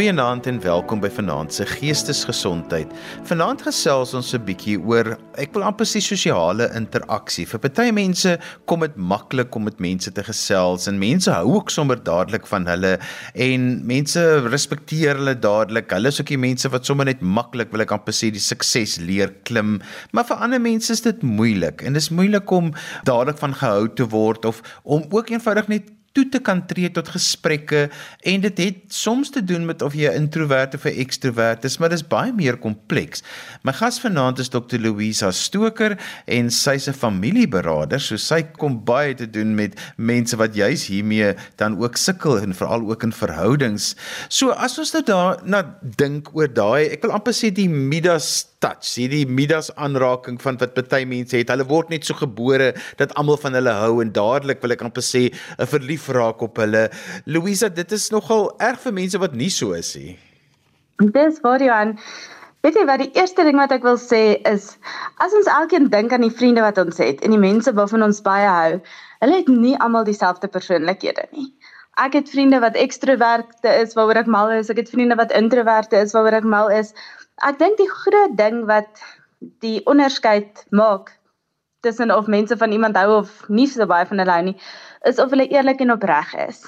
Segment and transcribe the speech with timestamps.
[0.00, 2.88] Goeienaand en welkom by Vanaand se Geestesgesondheid.
[3.28, 7.44] Vanaand gesels ons 'n bietjie oor ek wil amper sê sosiale interaksie.
[7.44, 11.68] Vir party mense kom dit maklik om met mense te gesels en mense hou ook
[11.68, 12.98] sommer dadelik van hulle
[13.34, 15.90] en mense respekteer hulle dadelik.
[15.90, 18.96] Hulle is ook die mense wat sommer net maklik wil ek amper sê die sukses
[18.96, 19.82] leer klim.
[20.12, 22.72] Maar vir ander mense is dit moeilik en dit is moeilik om
[23.04, 27.08] dadelik van gehou te word of om ook eenvoudig net toe te kan tree tot
[27.14, 27.84] gesprekke
[28.26, 31.78] en dit het soms te doen met of jy 'n introvert of 'n ekstrovert is,
[31.78, 33.22] maar dit is baie meer kompleks.
[33.62, 34.78] My gas vanaand is Dr.
[34.78, 40.54] Louisa Stoker en sy's 'n familieberader, so sy kom baie te doen met mense wat
[40.54, 43.94] juis hiermee dan ook sukkel en veral ook in verhoudings.
[44.28, 48.94] So as ons nou daarna dink oor daai, ek wil amper sê die Midas touch,
[49.00, 51.52] hierdie Midas aanraking van wat baie mense het.
[51.52, 55.04] Hulle word net so gebore dat almal van hulle hou en dadelik wil ek amper
[55.04, 56.90] sê 'n verlief raak op hulle.
[57.26, 60.18] Louisa, dit is nogal erg vir mense wat nie so is nie.
[61.00, 61.98] Dis waar jy aan
[62.60, 64.76] Weet jy wat die eerste ding wat ek wil sê is
[65.24, 68.20] as ons elkeen dink aan die vriende wat ons het en die mense waarvan ons
[68.20, 68.80] baie hou,
[69.24, 71.46] hulle het nie almal dieselfde persoonlikhede nie.
[72.04, 76.04] Ek het vriende wat ekstroverte is waaroor ek mal is, ek het vriende wat introverte
[76.04, 76.92] is waaroor ek mal is.
[77.40, 79.00] Ek dink die groot ding wat
[79.64, 81.14] die onderskeid maak
[81.80, 84.56] tussen of mense van iemand hou of nie so baie van hulle hou nie,
[85.08, 86.66] is of hulle eerlik en opreg is.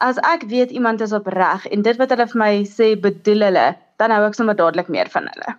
[0.00, 3.66] As ek weet iemand is opreg en dit wat hulle vir my sê bedoel hulle,
[4.00, 5.58] dan hou ek sommer dadelik meer van hulle.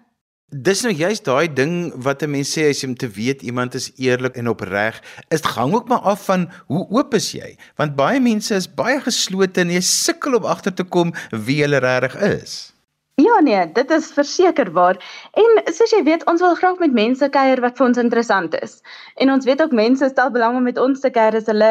[0.66, 3.76] Dis nou juist daai ding wat 'n mens sê as jy om te weet iemand
[3.76, 7.58] is eerlik en opreg, is dit hang ook maar af van hoe oop is jy?
[7.78, 11.78] Want baie mense is baie geslote en jy sukkel om agter te kom wie hulle
[11.78, 12.75] regtig is.
[13.16, 14.98] Ja nee, dit is verseker waar.
[15.40, 18.82] En soos jy weet, ons wil graag met mense kuier wat vir ons interessant is.
[19.16, 21.70] En ons weet ook mense stel belang om met ons te kuier as hulle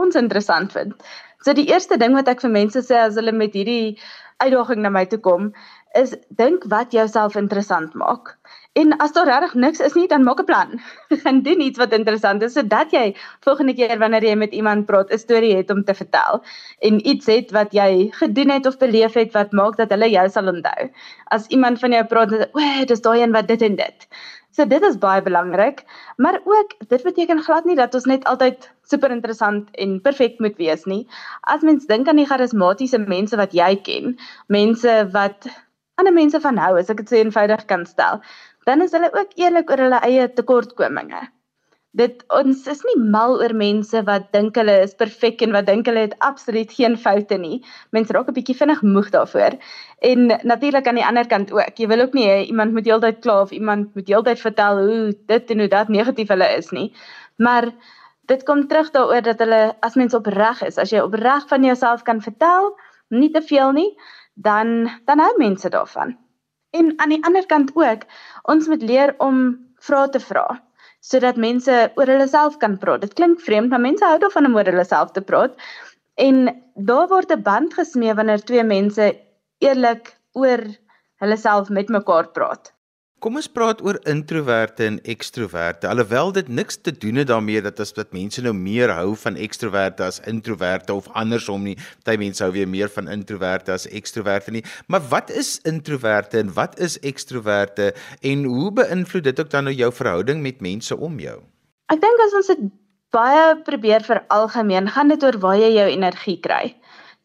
[0.00, 0.94] ons interessant vind.
[1.44, 3.98] So die eerste ding wat ek vir mense sê as hulle met hierdie
[4.40, 5.50] uitdaging na my toe kom,
[6.00, 8.32] is dink wat jouself interessant maak.
[8.76, 10.80] En as daar regtig niks is nie, dan maak 'n plan.
[11.24, 13.14] Gaan doen iets wat interessant is sodat jy
[13.46, 16.42] volgende keer wanneer jy met iemand praat, 'n storie het om te vertel
[16.88, 20.28] en iets het wat jy gedoen het of beleef het wat maak dat hulle jou
[20.28, 20.90] sal onthou.
[21.24, 24.08] As iemand van jou praat, o, dis daai een wat dit en dit.
[24.50, 25.84] So dit is baie belangrik,
[26.16, 30.56] maar ook dit beteken glad nie dat ons net altyd super interessant en perfek moet
[30.56, 31.06] wees nie.
[31.40, 35.48] As mens dink aan die charismatiese mense wat jy ken, mense wat
[35.96, 38.20] ander mense van hou, as ek dit so eenvoudig kan stel,
[38.66, 41.22] dan is hulle ook eerlik oor hulle eie tekortkominge.
[41.96, 45.86] Dit ons is nie mal oor mense wat dink hulle is perfek en wat dink
[45.88, 47.62] hulle het absoluut geen foute nie.
[47.96, 49.56] Mense raak 'n bietjie vinnig moeg daarvoor.
[50.10, 51.78] En natuurlik aan die ander kant ook.
[51.78, 55.16] Jy wil ook nie hê iemand moet heeltyd kla of iemand moet heeltyd vertel hoe
[55.26, 56.92] dit en hoe dat negatief hulle is nie.
[57.36, 57.72] Maar
[58.26, 62.02] dit kom terug daaroor dat hulle as mens opreg is, as jy opreg van jouself
[62.02, 62.76] kan vertel,
[63.08, 63.90] nie te veel nie,
[64.34, 66.16] dan dan hou mense daarvan.
[66.70, 68.06] En aan die ander kant ook,
[68.42, 69.42] ons moet leer om
[69.78, 70.46] vrae te vra
[71.06, 73.04] sodat mense oor hulle self kan praat.
[73.04, 75.54] Dit klink vreemd, maar mense hou daarvan om oor hulle self te praat.
[76.18, 79.12] En daar word 'n band gesmee wanneer twee mense
[79.62, 80.64] eerlik oor
[81.22, 82.72] hulle self met mekaar praat.
[83.26, 85.88] Kom ons praat oor introverte en ekstroverte.
[85.90, 89.34] Alhoewel dit niks te doen het daarmee dat as dat mense nou meer hou van
[89.34, 91.74] ekstroverte as introverte of andersom nie.
[92.06, 94.62] Party mense hou weer meer van introverte as ekstroverte nie.
[94.86, 97.90] Maar wat is introverte en wat is ekstroverte
[98.22, 101.40] en hoe beïnvloed dit ook dan nou jou verhouding met mense om jou?
[101.90, 102.64] Ek dink as ons dit
[103.10, 106.76] baie probeer vir algemeen, gaan dit oor waar jy jou energie kry.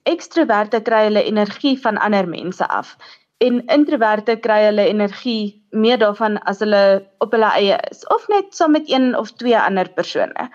[0.10, 2.98] Ekstroverte kry hulle energie van ander mense af
[3.46, 8.56] en introverte kry hulle energie meer daarvan as hulle op hulle eie is of net
[8.56, 10.50] saam met een of twee ander persone.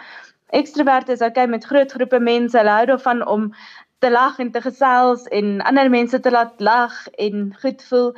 [0.54, 3.53] Ekstroverte is okay met groot groepe mense, hulle hou daarvan om
[3.99, 8.12] te lag en te gesels en ander mense te laat lag en goed voel.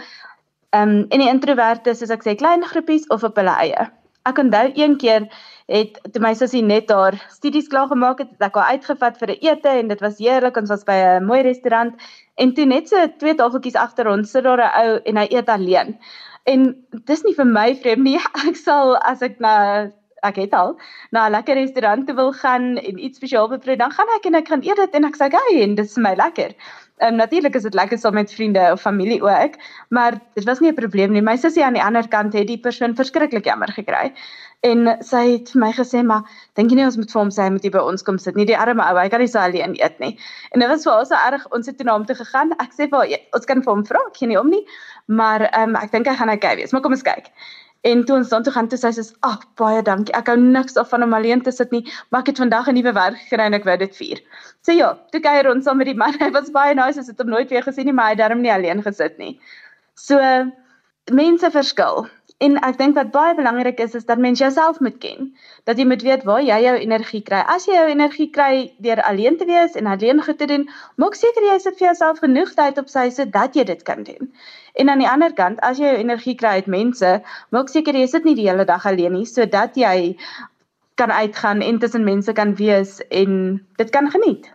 [0.71, 3.89] Ehm um, en die introverte is soos ek sê klein groepies of op hulle eie.
[4.29, 5.31] Ek onthou een keer
[5.69, 9.31] het toe my sussie net haar studies klaar gemaak het, het ek haar uitgevat vir
[9.31, 10.57] 'n ete en dit was heerlik.
[10.57, 11.95] Ons was by 'n mooi restaurant
[12.39, 15.49] En toe net so twee tafeltjies agter ons sit daar 'n ou en hy eet
[15.55, 15.89] alleen.
[16.49, 16.69] En
[17.11, 18.19] dis nie vir my vreemd nie.
[18.49, 19.55] Ek sal as ek na
[20.27, 20.75] ek het al
[21.15, 24.49] na 'n lekker restaurant wil gaan en iets spesiaal beproe, dan gaan ek en ek
[24.49, 26.55] gaan eet dit en ek sê, "Gay, en dis vir my lekker."
[26.99, 29.55] Ehm um, natuurlik is dit lekker saam met vriende of familie ook,
[29.89, 31.23] maar dit was nie 'n probleem nie.
[31.23, 34.13] My sussie aan die ander kant het die persoon verskriklik jammer gekry.
[34.61, 36.23] En sy het vir my gesê, "Maar
[36.55, 38.35] dink jy nie ons moet vir hom sê hy moet hier by ons kom sit
[38.35, 38.45] nie?
[38.45, 40.19] Die arme ou, hy kan nie so alleen eet nie."
[40.53, 41.47] En dit was vir ons so erg.
[41.53, 42.53] Ons het toe na hom toe gegaan.
[42.59, 44.67] Ek sê vir ons kan vir hom vra, ek gee nie om nie,
[45.09, 46.73] maar ehm um, ek dink hy gaan okay wees.
[46.73, 47.33] Maar kom ons kyk.
[47.87, 50.15] En toe ons dan toe gaan toe sê sê, "Ag, baie dankie.
[50.15, 52.75] Ek hou niks af van om alleen te sit nie, maar ek het vandag 'n
[52.75, 54.21] nuwe werk gekry en ek wou dit vier."
[54.63, 56.13] So ja, toe kuier ons saam met die man.
[56.21, 56.99] Hy was baie nice.
[56.99, 59.41] Ons het hom nooit weer gesien nie, maar hy het darm nie alleen gesit nie.
[59.95, 60.19] So
[61.11, 62.09] mense verskil.
[62.39, 65.33] En ek dink wat baie belangrik is is dat mens jouself moet ken.
[65.67, 67.41] Dat jy moet weet waar jy jou energie kry.
[67.55, 70.69] As jy jou energie kry deur alleen te wees en alleen goed te doen,
[71.03, 74.31] maak seker jy sit vir jouself genoeg tyd op sy sodat jy dit kan doen.
[74.79, 77.11] En aan die ander kant, as jy jou energie kry uit mense,
[77.51, 80.15] maak seker jy sit nie die hele dag alleen nie sodat jy
[80.99, 84.47] kan uitgaan en tussen mense kan wees en dit kan geniet.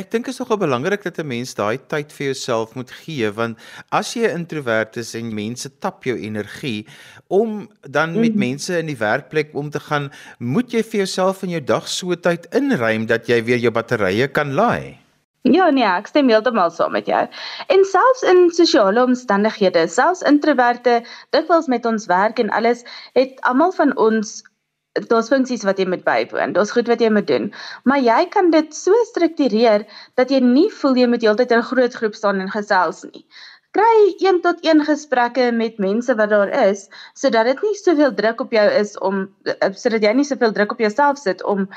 [0.00, 3.58] Ek dink is nogal belangrik dat 'n mens daai tyd vir jouself moet gee want
[3.98, 6.86] as jy 'n introwert is en mense tap jou energie
[7.28, 8.40] om dan met mm.
[8.46, 12.14] mense in die werkplek om te gaan, moet jy vir jouself in jou dag so
[12.14, 14.96] tyd inruim dat jy weer jou batterye kan laai.
[15.42, 17.20] Ja nee, ek stem heeltemal saam met jou.
[17.68, 22.84] En selfs in sosiale omstandighede, selfs introwerte, dikwels met ons werk en alles,
[23.16, 24.42] het almal van ons
[24.92, 26.52] daar's funksies wat jy moet bywoon.
[26.52, 27.52] Daar's goed wat jy moet doen.
[27.84, 29.86] Maar jy kan dit so struktureer
[30.18, 33.26] dat jy nie voel jy moet heeltyd in 'n groot groep staan en gesels nie.
[33.70, 38.40] Kry 1 tot 1 gesprekke met mense wat daar is sodat dit nie soveel druk
[38.40, 41.68] op jou is om eh, sodat jy nie soveel druk op jouself sit om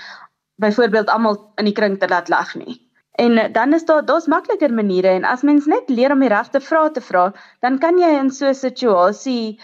[0.56, 2.82] byvoorbeeld almal in die kring te laat lag nie.
[3.22, 6.60] En dan is daar daar's makliker maniere en as mens net leer om die regte
[6.60, 9.60] vrae te vra, dan kan jy in so 'n situasie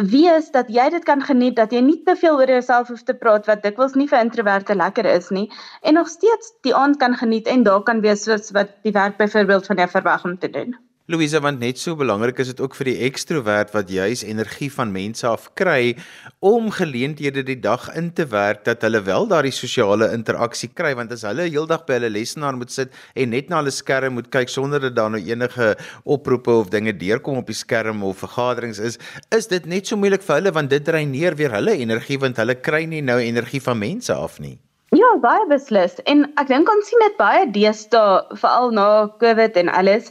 [0.00, 3.14] wees dat jy dit kan geniet dat jy nie te veel oor jouself hoef te
[3.14, 5.50] praat wat dikwels nie vir introverte lekker is nie
[5.82, 9.18] en nog steeds die aand kan geniet en daar kan wees soos wat die werk
[9.18, 10.76] byvoorbeeld van jou verwag om te doen.
[11.10, 14.92] Louise, want net so belangrik is dit ook vir die ekstrovert wat juis energie van
[14.94, 15.96] mense af kry
[16.38, 21.10] om geleenthede die dag in te werk dat hulle wel daardie sosiale interaksie kry want
[21.10, 24.54] as hulle heeldag by hulle lesenaar moet sit en net na hulle skerm moet kyk
[24.54, 25.72] sonder dat daar nou enige
[26.06, 29.02] oproepe of dinge deurkom op die skerm of vergaderings is,
[29.34, 32.62] is dit net so moeilik vir hulle want dit dreineer weer hulle energie want hulle
[32.62, 34.60] kry nie nou energie van mense af nie.
[34.92, 35.94] Ja, baie beslis.
[36.04, 38.86] En ek dink ons sien dit baie deesdae, veral na
[39.22, 40.10] COVID en alles,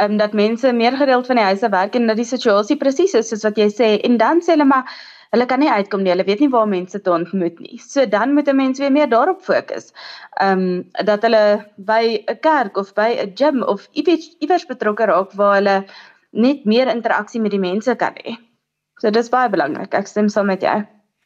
[0.00, 3.12] ehm um, dat mense meer gereeld van die huise werk en dat die situasie presies
[3.18, 4.88] is soos wat jy sê en dan sê hulle maar
[5.36, 6.14] hulle kan nie uitkom nie.
[6.14, 7.76] Hulle weet nie waar mense te ontmoet nie.
[7.84, 9.92] So dan moet 'n mens weer meer daarop fokus.
[10.40, 11.44] Ehm um, dat hulle
[11.76, 15.84] by 'n kerk of by 'n gym of iewers iewers betrokke raak waar hulle
[16.30, 18.36] net meer interaksie met die mense kan hê.
[19.00, 19.94] So dis baie belangrik.
[19.94, 20.80] Ek stem saam met jou.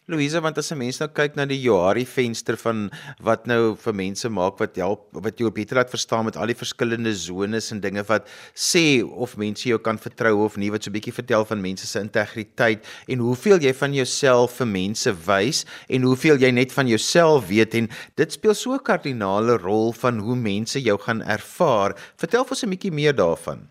[0.08, 3.92] Louise, want as 'n mens nou kyk na die Johari venster van wat nou vir
[3.92, 7.80] mense maak wat help wat jou beter laat verstaan met al die verskillende zones en
[7.80, 11.44] dinge wat sê of mense jou kan vertrou of nie wat so 'n bietjie vertel
[11.44, 16.52] van mense se integriteit en hoeveel jy van jouself vir mense wys en hoeveel jy
[16.52, 20.98] net van jouself weet en dit speel so 'n kardinale rol van hoe mense jou
[20.98, 21.96] gaan ervaar.
[22.16, 23.66] Vertel vir ons 'n bietjie meer daarvan.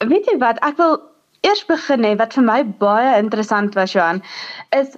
[0.00, 1.12] Weet jy wat, ek wil
[1.44, 4.22] eers begin hè wat vir my baie interessant was Johan
[4.72, 4.96] is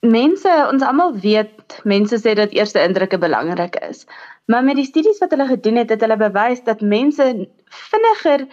[0.00, 4.06] mense ons almal weet mense sê dat eerste indrukke belangrik is.
[4.46, 7.48] Maar met die studies wat hulle gedoen het, het hulle bewys dat mense
[7.90, 8.46] vinniger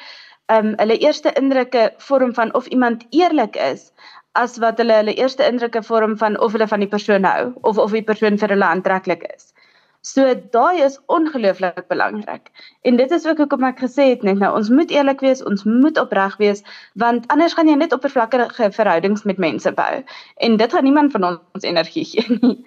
[0.51, 3.92] ehm um, hulle eerste indrukke vorm van of iemand eerlik is
[4.34, 7.78] as wat hulle hulle eerste indrukke vorm van of hulle van die persoon hou of
[7.78, 9.53] of die persoon vir hulle aantreklik is.
[10.04, 12.50] So daai is ongelooflik belangrik.
[12.84, 15.64] En dit is ook hoekom ek gesê het net nou ons moet eerlik wees, ons
[15.64, 16.60] moet opreg wees
[17.00, 20.04] want anders gaan jy net oppervlakkige verhoudings met mense bou
[20.48, 22.57] en dit gaan niemand van ons energie gee nie.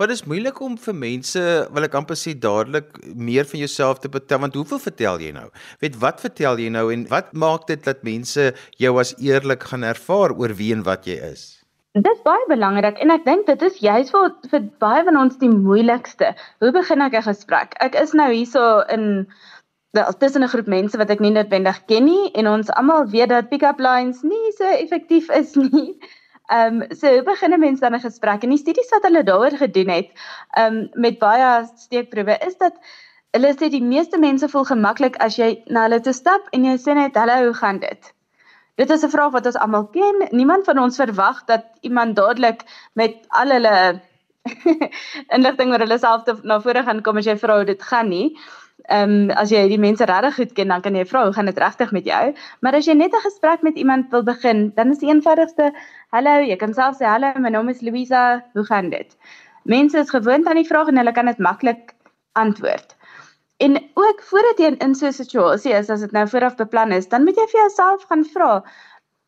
[0.00, 4.08] Wat is moeilik om vir mense, wil ek amper sê dadelik meer van jouself te
[4.14, 5.48] vertel want hoeveel vertel jy nou?
[5.84, 9.84] Weet wat vertel jy nou en wat maak dit dat mense jou as eerlik gaan
[9.84, 11.57] ervaar oor wie en wat jy is?
[12.04, 15.48] Dis baie belangrik en ek dink dit is juist vir vir baie van ons die
[15.50, 16.28] moeilikste.
[16.62, 17.74] Hoe begin ek 'n gesprek?
[17.86, 18.64] Ek is nou hierso
[18.96, 19.06] in
[20.20, 23.48] tussen 'n groep mense wat ek nie noodwendig ken nie en ons almal weet dat
[23.50, 25.98] pick-up lines nie so effektief is nie.
[26.56, 28.44] Ehm um, so hoe begin 'n mens dan 'n gesprek?
[28.44, 30.08] En die studies wat hulle daaroor gedoen het,
[30.56, 32.74] ehm um, met baie steekproewe is dat
[33.32, 36.76] hulle sê die meeste mense voel gemaklik as jy na hulle toe stap en jy
[36.76, 38.12] sê net hallo, hoe gaan dit?
[38.78, 40.28] Dit is 'n vraag wat ons almal ken.
[40.30, 44.00] Niemand van ons verwag dat iemand dadelik met al hulle
[45.36, 48.36] inligting oor hulle self na vore gaan kom as jy vra hoe dit gaan nie.
[48.86, 51.50] Ehm um, as jy die mense regtig goed ken, dan kan jy vra hoe gaan
[51.50, 52.22] dit regtig met jou?
[52.60, 55.72] Maar as jy net 'n gesprek met iemand wil begin, dan is die eenvoudigste
[56.14, 59.16] hallo, jy kan self sê hallo, my naam is Louisa, hoe gaan dit?
[59.64, 61.94] Mense is gewoond aan die vraag en hulle kan dit maklik
[62.32, 62.97] antwoord.
[63.58, 67.08] En ook voordat jy in so 'n situasie is as dit nou vooraf beplan is,
[67.08, 68.52] dan moet jy vir jouself gaan vra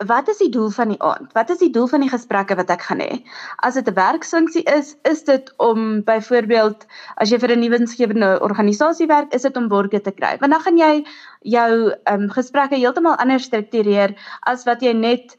[0.06, 1.32] Wat is die doel van die aand?
[1.36, 3.18] Wat is die doel van die gesprekke wat ek gaan hê?
[3.60, 9.06] As dit 'n werksfunksie is, is dit om byvoorbeeld as jy vir 'n nuwensgewende organisasie
[9.06, 10.38] werk, is dit om borgers te kry.
[10.40, 11.04] Want dan gaan jy
[11.40, 15.36] jou ehm um, gesprekke heeltemal anders struktureer as wat jy net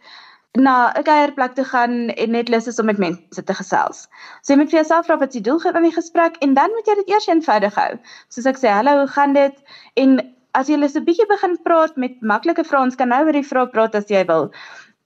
[0.60, 4.08] na 'n kuierplek te gaan en net lus is om met mense te gesels.
[4.42, 6.88] So jy moet vir jouself vra wat jy doel van die gesprek en dan moet
[6.88, 8.00] jy dit eers eenvoudig hou.
[8.28, 9.56] Soos ek sê, hallo, hoe gaan dit?
[9.96, 10.20] En
[10.54, 13.48] as jy net 'n bietjie begin praat met maklike vrae, ons kan nou oor die
[13.48, 14.52] vrae praat as jy wil.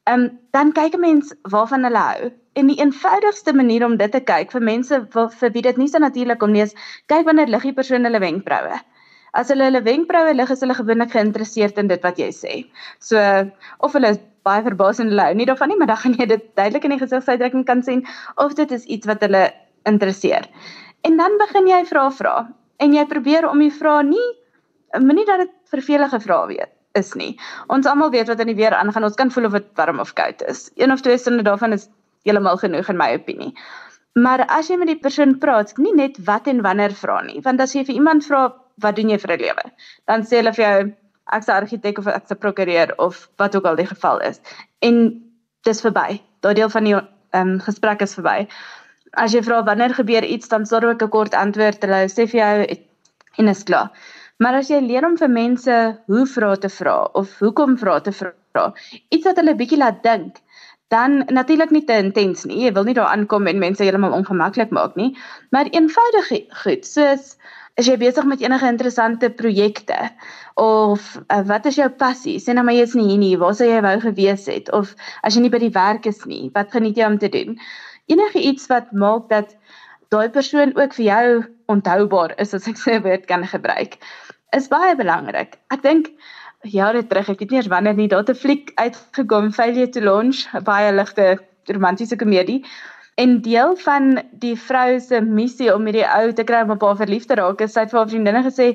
[0.07, 2.31] Ehm um, dan kyk 'n mens waarvan hulle hou.
[2.53, 5.99] En die eenvoudigste manier om dit te kyk vir mense vir wie dit nie so
[5.99, 6.75] natuurlik om nie is,
[7.07, 8.79] kyk wanneer lig die persoon hulle wenkbroue.
[9.33, 12.65] As hulle hulle wenkbroue lig, is hulle gewoonlik geïnteresseerd in dit wat jy sê.
[12.99, 13.17] So
[13.79, 16.29] of hulle is baie verbaas en hulle hou nie daarvan nie, maar dan gaan jy
[16.29, 18.05] dit duidelik in die gesigsuitdrukking kan sien
[18.41, 19.49] of dit is iets wat hulle
[19.89, 20.47] interesseer.
[21.05, 22.35] En dan begin jy vra vra
[22.81, 24.29] en jy probeer om die vrae nie
[25.01, 27.33] moenie dat dit vervelige vrae weet is nie.
[27.67, 29.03] Ons almal weet wat in die weer aangaan.
[29.03, 30.69] Ons kan voel of dit warm of koud is.
[30.79, 31.89] Een of twee stunde daarvan is
[32.23, 33.51] heeltemal genoeg in my opinie.
[34.15, 37.59] Maar as jy met die persoon praat, nie net wat en wanneer vra nie, want
[37.59, 38.45] as jy vir iemand vra
[38.83, 39.65] wat doen jy vir 'n lewe,
[40.07, 40.93] dan sê hulle vir jou
[41.34, 44.39] ek's 'n argitek of ek's 'n prokureur of wat ook al die geval is.
[44.79, 45.22] En
[45.62, 46.22] dis verby.
[46.39, 47.05] Daai deel van die ehm
[47.41, 48.48] um, gesprek is verby.
[49.12, 51.82] As jy vra wanneer gebeur iets, dan sorg ek 'n kort antwoord.
[51.82, 52.65] Hulle sê vir jou
[53.38, 53.89] en is klaar.
[54.38, 55.75] Maar as jy leer om vir mense
[56.08, 58.74] hoe vra te vra of hoekom vra te vra,
[59.10, 60.41] iets wat hulle bietjie laat dink,
[60.91, 62.65] dan natuurlik nie te intens nie.
[62.65, 65.13] Jy wil nie daar aankom en mense heeltemal ongemaklik maak nie,
[65.55, 66.32] maar eenvoudig
[66.63, 67.38] goed, soos
[67.75, 69.98] as jy besig met enige interessante projekte
[70.55, 72.38] of uh, wat is jou passie?
[72.39, 75.36] Sê nou maar jy's nie hier nie, waar sou jy wou gewees het of as
[75.36, 77.58] jy nie by die werk is nie, wat geniet jy om te doen?
[78.08, 79.58] Enige iets wat maak dat
[80.13, 81.27] daai persoon ook vir jou
[81.74, 84.00] onthoubaar is as ek sê woord kan gebruik
[84.55, 85.58] is baie belangrik.
[85.74, 86.12] Ek dink
[86.72, 90.48] jare terug, ek weet nie eers wanneer nie, daar 'n fliek uitgekom, Failure to Launch,
[90.63, 92.63] baie ligte romantiese komedie.
[93.22, 96.98] En deel van die vrou se missie om hierdie ou te kry om op haar
[97.03, 98.72] verlief te raak, is sy het vir haar vriendinne gesê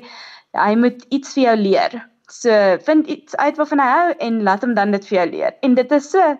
[0.57, 1.99] hy moet iets vir jou leer.
[2.31, 2.55] So
[2.87, 5.59] vind iets uit waarvan hy hou en laat hom dan dit vir jou leer.
[5.67, 6.31] En dit is so,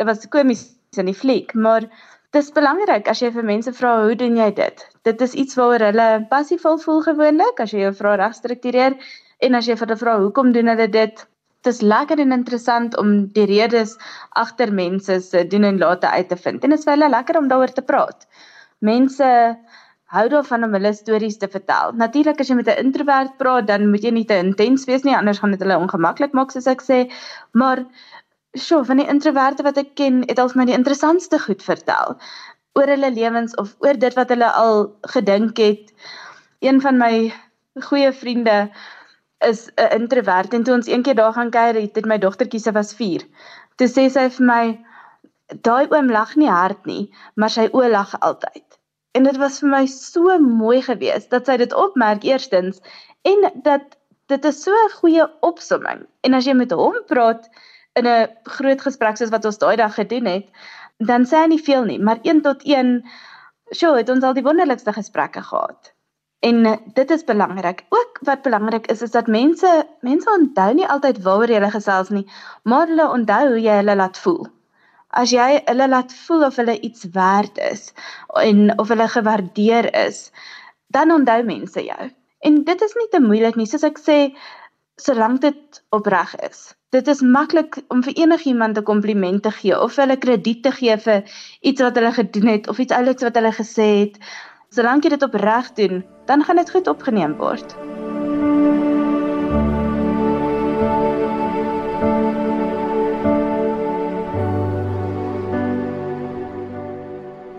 [0.00, 0.64] dit was komies
[0.98, 1.86] in die fliek, maar
[2.34, 4.82] Dis belangrik as jy vir mense vra hoe doen jy dit?
[5.08, 8.94] Dit is iets waaroor hulle passievol voel gewoonlik as jy jou vrae reg struktureer
[9.46, 11.24] en as jy vir hulle vra hoekom doen hulle dit?
[11.60, 13.96] Dit is lekker en interessant om die redes
[14.40, 16.64] agter mense se doen en late uit te vind.
[16.64, 18.26] En dit is vir hulle lekker om daaroor te praat.
[18.78, 19.28] Mense
[20.10, 21.92] hou daarvan om hulle stories te vertel.
[22.00, 25.16] Natuurlik as jy met 'n introvert praat, dan moet jy nie te intens wees nie,
[25.16, 27.12] anders gaan dit hulle ongemaklik maak soos ek sê.
[27.52, 27.84] Maar
[28.58, 32.16] Sjoe, van die introverte wat ek ken, het al vir my die interessantste goed vertel
[32.78, 35.92] oor hulle lewens of oor dit wat hulle al gedink het.
[36.58, 37.32] Een van my
[37.86, 38.70] goeie vriende
[39.48, 42.72] is 'n introvert en toe ons eendag daar gaan kuier, het dit my dogtertjie se
[42.72, 43.24] was 4.
[43.76, 44.64] Toe sê sy vir my
[45.68, 48.66] daai oom lag nie hard nie, maar sy oë lag altyd.
[49.12, 52.80] En dit was vir my so mooi geweest dat sy dit opmerk eerstens
[53.22, 56.06] en dat dit is so 'n goeie opsomming.
[56.20, 57.48] En as jy met hom praat,
[57.92, 60.46] in 'n groot gesprek soos wat ons daai dag gedoen het,
[60.98, 63.02] dan sê hy nie veel nie, maar 1 tot 1
[63.70, 65.92] sjoe, het ons al die wonderlikste gesprekke gehad.
[66.40, 67.84] En eh, dit is belangrik.
[67.88, 72.24] Ook wat belangrik is is dat mense mense onthou nie altyd waaroor jy gesels nie,
[72.62, 74.46] maar hulle onthou hoe jy hulle laat voel.
[75.10, 77.92] As jy hulle laat voel of hulle iets werd is
[78.44, 80.30] en of hulle gewaardeer is,
[80.86, 82.10] dan onthou mense jou.
[82.40, 84.18] En dit is nie te moeilik nie, soos ek sê,
[84.96, 89.96] solank dit opreg is dit is maklik om vir enigiemand 'n kompliment te gee of
[89.96, 91.20] hulle krediet te gee vir
[91.60, 94.16] iets wat hulle gedoen het of iets ouliks wat hulle gesê het.
[94.70, 97.72] Solank jy dit opreg doen, dan gaan dit goed opgeneem word.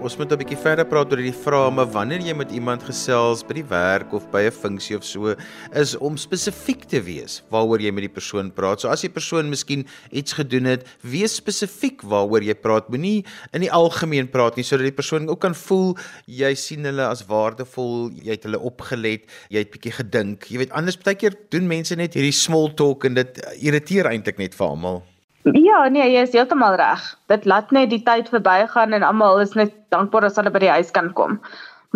[0.01, 3.43] Ons moet 'n bietjie verder praat oor die vrae, maar wanneer jy met iemand gesels
[3.46, 5.36] by die werk of by 'n funksie of so,
[5.77, 8.81] is om spesifiek te wees waaroor jy met die persoon praat.
[8.81, 12.89] So as die persoon miskien iets gedoen het, wees spesifiek waaroor jy praat.
[12.89, 17.05] Moenie in die algemeen praat nie sodat die persoon ook kan voel jy sien hulle
[17.05, 20.50] as waardevol, jy het hulle opgelet, jy het bietjie gedink.
[20.50, 24.39] Jy weet anders baie keer doen mense net hierdie small talk en dit irriteer eintlik
[24.39, 25.03] net vir almal.
[25.43, 27.01] Ja, nee, jy is heeltemal reg.
[27.31, 30.69] Dit laat net die tyd verbygaan en almal is net dankbaar as hulle by die
[30.69, 31.39] huis kan kom.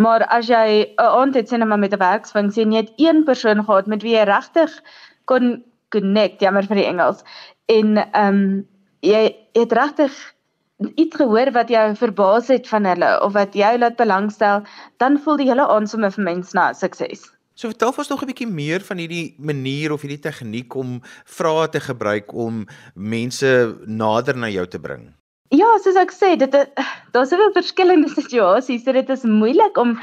[0.02, 3.24] Maar as jy 'n aand het sien maar met 'n werksfunksie en jy het een
[3.24, 4.72] persoon gehad met wie jy regtig
[5.24, 7.22] kon connect, jammer vir die Engels.
[7.66, 8.66] En ehm um,
[9.00, 10.12] jy het regtig
[10.96, 14.62] iets gehoor wat jou verbaas het van hulle of wat jou laat belangstel,
[14.96, 17.35] dan voel die hele aand sommer vir mens na sukses.
[17.56, 21.68] So vertel ons nog 'n bietjie meer van hierdie manier of hierdie tegniek om vrae
[21.68, 25.14] te gebruik om mense nader na jou te bring.
[25.48, 29.96] Ja, soos ek sê, dit daar's soveel verskillende situasies, so dit is moeilik om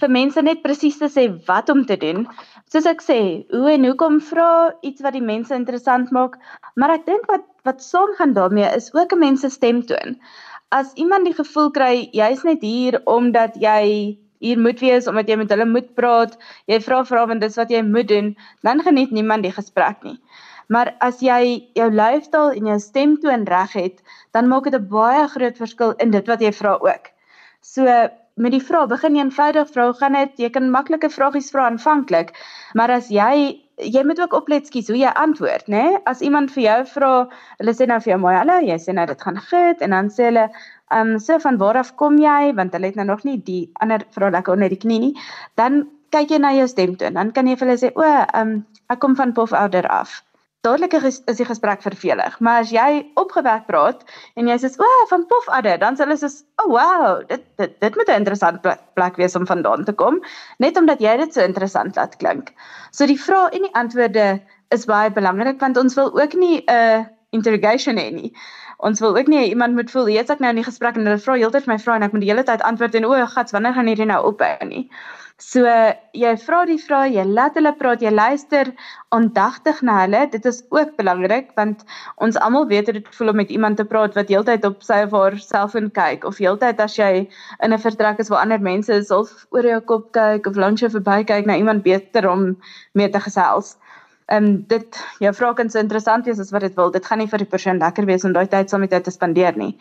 [0.00, 2.28] vir mense net presies te sê wat om te doen.
[2.70, 3.18] Soos ek sê,
[3.50, 6.38] hoe en hoekom vra iets wat die mense interessant maak,
[6.76, 10.18] maar ek dink wat wat saamgaan daarmee is ook 'n mens se stemtoon.
[10.70, 15.38] As iemand die gevoel kry jy's net hier omdat jy hier moet wees omdat jy
[15.40, 16.34] met hulle moet praat,
[16.70, 18.32] jy vra vra want dis wat jy moet doen,
[18.66, 20.18] dan geniet niemand die gesprek nie.
[20.72, 25.28] Maar as jy jou lyfstaal en jou stemtoon reg het, dan maak dit 'n baie
[25.28, 27.10] groot verskil in dit wat jy vra ook.
[27.60, 27.84] So
[28.34, 32.32] met die vraag begin eenvoudig vra, gaan dit jy kan maklike vragies vra aanvanklik,
[32.74, 35.82] maar as jy jy moet ook oplet skies hoe jy antwoord, né?
[35.82, 35.98] Nee?
[36.06, 37.10] As iemand vir jou vra,
[37.58, 40.10] hulle sê nou vir jou mooi hallo, jy sê nou dit gaan goed en dan
[40.12, 40.44] sê hulle
[40.92, 43.70] ehm um, so van waar af kom jy want hulle het nou nog nie die
[43.84, 45.14] ander vra lekker onder die knie nie,
[45.60, 48.60] dan kyk jy na jou stemtoon, dan kan jy vir hulle sê o, ehm um,
[48.92, 50.20] ek kom van Pofouder af
[50.62, 52.38] dadelik is die gesprek vervelig.
[52.40, 54.04] Maar as jy opgewek praat
[54.38, 56.28] en jy sê, "O, van Pof Adde," dan sê hulle so,
[56.62, 60.20] "O, oh, wow, dit dit dit moet 'n interessante plek, wees om vandaan te kom,"
[60.58, 62.52] net omdat jy dit so interessant laat klink.
[62.90, 66.72] So die vrae en die antwoorde is baie belangrik want ons wil ook nie 'n
[66.72, 68.32] uh, interrogation hê nie.
[68.82, 71.18] Ons wil ook nie iemand moet voel, "Jy's ek nou in die gesprek en hulle
[71.24, 73.74] vra heeltyd my vrae en ek moet die hele tyd antwoord en o, gats, wanneer
[73.74, 74.88] gaan hierdie nou ophou nie?"
[75.42, 75.66] So
[76.14, 78.68] jy vra die vrae, jy laat hulle praat, jy luister
[79.16, 80.20] aandagtig na hulle.
[80.30, 81.82] Dit is ook belangrik want
[82.26, 85.00] ons almal weet hoe dit voel om met iemand te praat wat heeltyd op sy
[85.06, 87.26] of haar selfoon kyk of heeltyd as jy
[87.58, 90.80] in 'n vertrek is waar ander mense is of oor jou kop kyk of langs
[90.80, 92.56] jou verby kyk na iemand beter om
[92.94, 93.76] mee te gesels.
[94.26, 96.90] Ehm um, dit jou vrae kan so interessant wees as wat dit wil.
[96.90, 99.10] Dit gaan nie vir die persoon lekker wees om daai tyd saam met jou te
[99.10, 99.76] spandeer nie.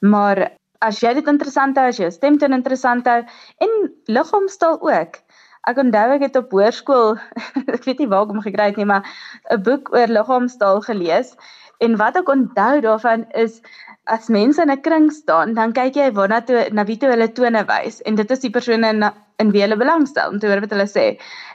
[0.00, 3.20] Maar as jy dit interessant hou, as jy stemtoon interessant hou
[3.66, 3.76] en
[4.08, 5.20] liggaamstaal ook.
[5.68, 7.18] Ek onthou ek het op hoërskool,
[7.76, 9.04] ek weet nie waar ek hom gekry het nie, maar
[9.52, 11.36] 'n boek oor liggaamstaal gelees
[11.84, 13.60] en wat ek onthou daarvan is
[14.06, 17.28] as mense in 'n kring staan, dan kyk jy waarna toe na wie toe hulle
[17.28, 20.74] tone wys en dit is die persone in wie hulle belangstel om te hoor wat
[20.74, 21.06] hulle sê.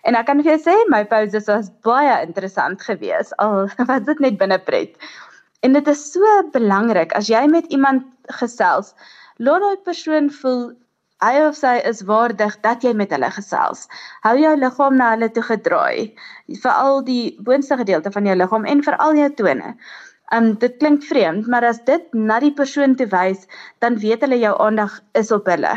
[0.04, 4.24] En ek kan vir jou sê my pauses was baie interessant geweest al was dit
[4.26, 4.96] net binne pret.
[5.66, 8.06] En dit is so belangrik as jy met iemand
[8.40, 8.94] gesels,
[9.38, 10.66] laat daai persoon voel
[11.24, 13.86] hy of sy is waardig dat jy met hulle gesels.
[14.26, 16.12] Hou jou liggaam na hulle toe gedraai,
[16.64, 19.76] veral die boonste gedeelte van jou liggaam en veral jou tone.
[20.36, 23.46] Um dit klink vreemd, maar as dit na die persoon toe wys,
[23.80, 25.76] dan weet hulle jou aandag is op hulle.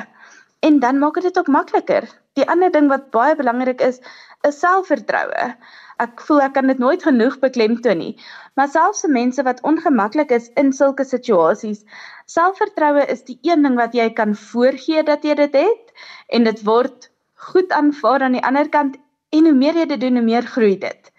[0.60, 2.08] En dan maak dit ook makliker.
[2.32, 4.00] Die ander ding wat baie belangrik is,
[4.42, 5.54] is selfvertroue
[6.02, 8.14] ek voel ek kan dit nooit genoeg beklemtoon nie.
[8.58, 11.82] Maar selfs se mense wat ongemaklik is in sulke situasies,
[12.30, 16.64] selfvertroue is die een ding wat jy kan voorgee dat jy dit het en dit
[16.66, 17.10] word
[17.50, 18.98] goed aanvaar aan die ander kant
[19.34, 21.12] en hoe meer jy dit doen, hoe meer groei dit.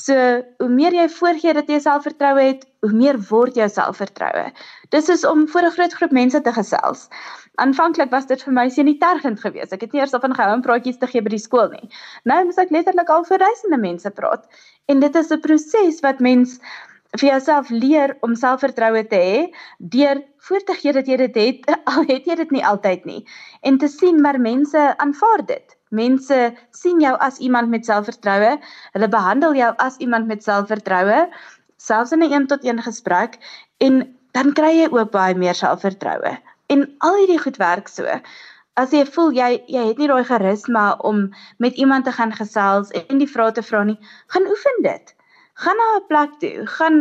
[0.00, 0.16] So,
[0.58, 4.48] hoe meer jy voorgee dat jy selfvertroue het, hoe meer word jou selfvertroue.
[4.90, 7.08] Dis is om voor 'n groot groep mense te gesels.
[7.60, 9.74] Aanvanklik was dit vir my senitergend geweest.
[9.76, 11.88] Ek het nie eers op 'n gehou om praatjies te gee by die skool nie.
[12.24, 14.46] Nou moet ek letterlik al vir duisende mense praat.
[14.88, 16.58] En dit is 'n proses wat mens
[17.20, 21.78] vir jouself leer om selfvertroue te hê deur voor te gee dat jy dit het,
[21.92, 23.26] al het jy dit nie altyd nie.
[23.60, 25.76] En te sien maar mense aanvaar dit.
[25.90, 28.58] Mense sien jou as iemand met selfvertroue.
[28.92, 31.28] Hulle behandel jou as iemand met selfvertroue
[31.76, 33.38] selfs in 'n een-tot-een gesprek
[33.78, 36.38] en dan kry jy ook baie meer selfvertroue.
[36.66, 38.06] En al hierdie goed werk so.
[38.74, 42.90] As jy voel jy jy het nie daai charisma om met iemand te gaan gesels
[42.90, 43.98] en die vrae te vra nie,
[44.32, 45.14] gaan oefen dit.
[45.64, 46.98] Gaan na 'n plek toe, gaan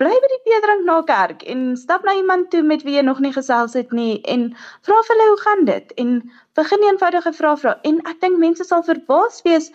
[0.00, 3.18] bly by die Petrink na kerk en stap na iemand toe met wie jy nog
[3.20, 4.46] nie gesels het nie en
[4.88, 6.14] vra vir hulle hoe gaan dit en
[6.56, 9.68] begin eenvoudige vrae vra en ek dink mense sal verbaas wees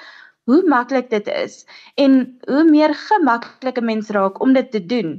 [0.50, 1.60] hoe maklik dit is
[2.02, 2.18] en
[2.50, 5.16] hoe meer gemaklike mens raak om dit te doen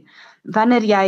[0.58, 1.06] wanneer jy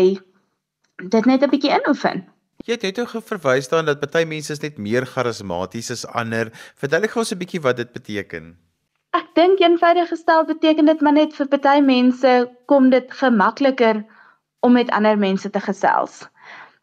[1.17, 2.27] dit net 'n bietjie inoefen.
[2.67, 6.51] Jy het net ook verwys daaraan dat baie mense is net meer charismaties as ander.
[6.75, 8.57] Verduidelik gou 'n bietjie wat dit beteken.
[9.11, 14.05] Ek dink eenvoudig gestel beteken dit maar net vir baie mense kom dit gemakliker
[14.61, 16.27] om met ander mense te gesels.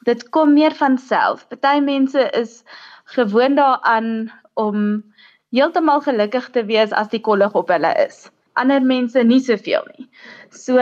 [0.05, 1.47] Dit kom meer van self.
[1.47, 2.63] Party mense is
[3.03, 5.03] gewoond daaraan om
[5.49, 8.29] heeltemal gelukkig te wees as die kollig op hulle is.
[8.53, 10.09] Ander mense nie soveel nie.
[10.49, 10.79] So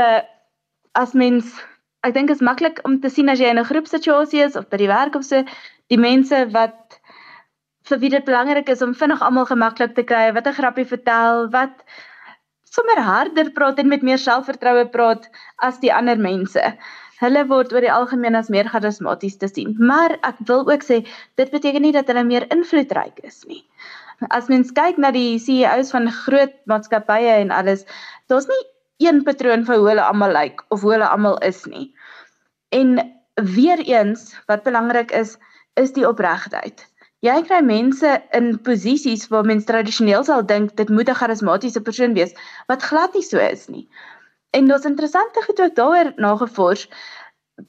[0.93, 1.57] as mens
[2.03, 4.77] ek dink is maklik om te sien as jy in 'n groepsituasie is of by
[4.77, 5.43] die werk of so,
[5.89, 6.99] die mense wat
[7.89, 11.49] vir wie dit belangrik is om vinnig almal gemaklik te kry, wat 'n grappie vertel,
[11.51, 11.83] wat
[12.63, 15.29] sommer harder praat en met meer selfvertroue praat
[15.61, 16.63] as die ander mense.
[17.21, 19.75] Hulle word oor die algemeen as meer charismaties te sien.
[19.79, 21.05] Maar ek wil ook sê
[21.39, 23.63] dit beteken nie dat hulle meer invloedryk is nie.
[24.29, 27.85] As mens kyk na die CEO's van groot maatskappye en alles,
[28.27, 28.63] daar's nie
[28.97, 31.93] een patroon vir hoe hulle almal lyk like, of hoe hulle almal is nie.
[32.69, 32.97] En
[33.35, 35.37] weer eens wat belangrik is,
[35.73, 36.85] is die opregtheid.
[37.23, 42.13] Jy kry mense in posisies waar mens tradisioneel sal dink dit moet 'n charismatiese persoon
[42.13, 42.33] wees
[42.67, 43.87] wat glad nie so is nie.
[44.51, 46.89] En dit is interessant ek het ook daaroor nagevors.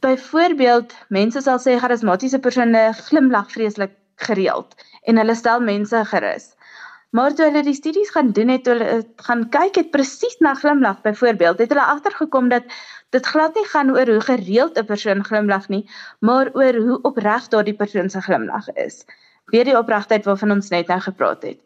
[0.00, 6.54] Byvoorbeeld, mense sal sê charismatiese persone glimlag vreeslik gereeld en hulle stel mense gerus.
[7.14, 10.98] Maar toe hulle die studies gaan doen het, hulle gaan kyk het presies na glimlag
[11.04, 12.66] byvoorbeeld, het hulle agtergekom dat
[13.14, 15.84] dit glad nie gaan oor hoe gereeld 'n persoon glimlag nie,
[16.18, 19.04] maar oor hoe opreg daardie persoon se glimlag is.
[19.52, 21.60] Weer die opregtheid waarvan ons net nou gepraat het.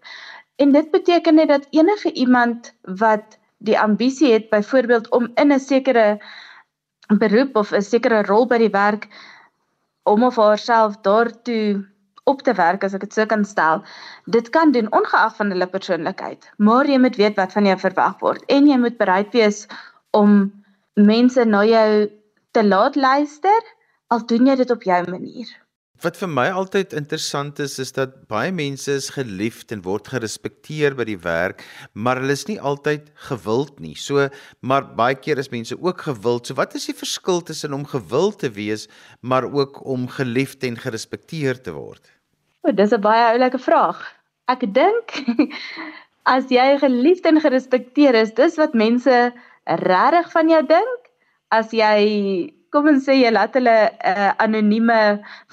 [0.57, 5.61] En dit beteken net dat enige iemand wat die ambisie het byvoorbeeld om in 'n
[5.61, 6.21] sekere
[7.19, 9.09] beroep of 'n sekere rol by die werk
[10.03, 11.89] om of haarself daartoe
[12.33, 13.83] op te werk as ek dit so kan stel.
[14.27, 18.19] Dit kan doen ongeag van hulle persoonlikheid, maar jy moet weet wat van jou verwag
[18.25, 19.65] word en jy moet bereid wees
[20.17, 20.41] om
[20.99, 21.89] mense na jou
[22.57, 23.75] te laat luister
[24.09, 25.49] al doen jy dit op jou manier.
[25.99, 30.95] Wat vir my altyd interessant is is dat baie mense is geliefd en word gerespekteer
[30.95, 33.97] by die werk, maar hulle is nie altyd gewild nie.
[33.99, 34.29] So,
[34.63, 36.47] maar baie keer is mense ook gewild.
[36.47, 38.87] So wat is die verskil tussen om gewild te wees
[39.21, 42.07] maar ook om geliefd en gerespekteer te word?
[42.67, 43.99] O, dis 'n baie oulike vraag.
[44.53, 45.15] Ek dink
[46.35, 49.19] as jy geliefd en gerespekteer is, dis wat mense
[49.85, 51.01] regtig van jou dink.
[51.51, 51.99] As jy
[52.75, 54.99] kom ons sê jy laat hulle 'n uh, anonieme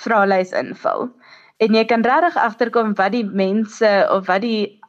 [0.05, 1.07] vraelys invul
[1.63, 4.81] en jy kan regtig agterkom wat die mense of wat die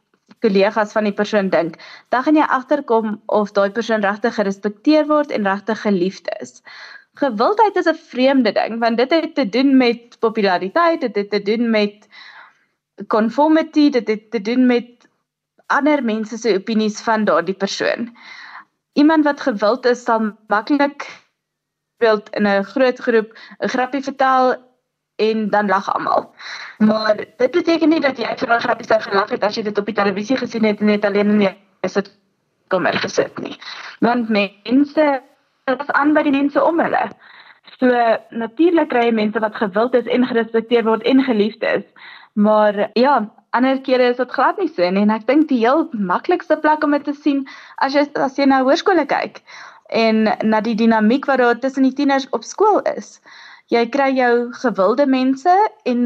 [0.43, 1.77] kollegas van die persoon dink,
[2.09, 6.61] dan gaan jy agterkom of daai persoon regtig gerespekteer word en regtig geliefd is.
[7.17, 11.41] Gewildheid is 'n vreemde ding want dit het te doen met populariteit, dit het te
[11.41, 12.07] doen met
[13.07, 15.07] conformity, dit het te doen met
[15.65, 18.17] ander mense se opinies van daardie persoon.
[18.93, 21.25] Iemand wat gewild is sal maklik
[21.97, 24.55] beeld in 'n groot groep 'n grappie vertel
[25.15, 26.33] en dan lag almal.
[26.77, 29.77] Maar dit beteken nie dat jy vir 'n grappie sou gelag het as jy dit
[29.77, 31.55] op die televisie gesien het en net alleen in die
[31.89, 32.17] sit
[32.67, 33.57] kom er gesit nie.
[33.99, 35.21] Want mense
[35.67, 37.07] is aan by die mense om hulle.
[37.77, 37.89] So
[38.31, 41.83] natuurlik kry jy mense wat gewild is en gerespekteer word en geliefd is.
[42.33, 43.19] Maar ja,
[43.57, 46.83] ander kere is dit glad nie so nie en ek dink die heel maklikste plek
[46.85, 47.43] om dit te sien
[47.83, 49.41] as jy as jy na hoërskole kyk
[49.89, 53.17] en na die dinamiek wat daar tussen die tieners op skool is.
[53.71, 55.53] Jy kry jou gewilde mense
[55.87, 56.03] en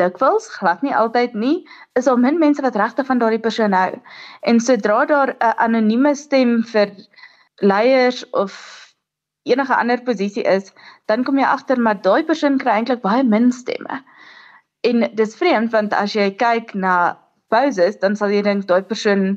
[0.00, 1.56] dikwels glad nie altyd nie
[1.98, 3.92] is al min mense wat regtig van daardie persoon hou.
[4.42, 6.90] En sodra daar 'n anonieme stem vir
[7.60, 8.85] leiers of
[9.46, 10.72] enige ander posisie is,
[11.10, 14.02] dan kom jy agter maar daai persoon kry eintlik baie min stemme.
[14.86, 17.16] En dis vreemd want as jy kyk na
[17.50, 19.36] poses, dan sal jy dink daai persoon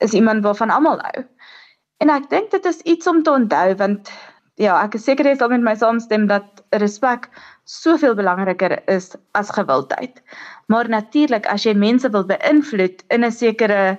[0.00, 1.24] is iemand waarvan almal hou.
[2.00, 4.10] En ek dink dit is iets om te onthou want
[4.60, 7.28] ja, ek is seker jy sal met my saamstem dat respek
[7.68, 10.20] soveel belangriker is as gewildheid.
[10.72, 13.98] Maar natuurlik as jy mense wil beïnvloed in 'n sekere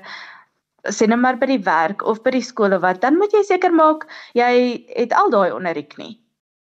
[0.89, 3.43] sê net maar by die werk of by die skool of wat, dan moet jy
[3.45, 4.51] seker maak jy
[4.95, 6.20] het al daai onder die knie.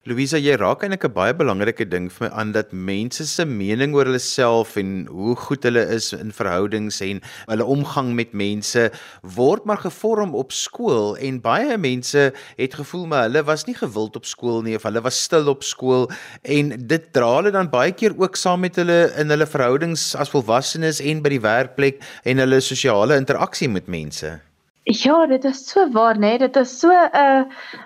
[0.05, 3.95] Louisa, jy raak eintlik 'n baie belangrike ding vir my aan dat mense se mening
[3.97, 8.91] oor hulle self en hoe goed hulle is in verhoudings en hulle omgang met mense
[9.39, 14.21] word maar gevorm op skool en baie mense het gevoel maar hulle was nie gewild
[14.21, 16.11] op skool nie of hulle was stil op skool
[16.45, 20.29] en dit dra hulle dan baie keer ook saam met hulle in hulle verhoudings as
[20.29, 24.37] volwassenes en by die werkplek en hulle sosiale interaksie met mense.
[24.85, 26.21] Ja, dit is so waar, né?
[26.21, 26.39] Nee?
[26.39, 27.45] Dit is so 'n uh,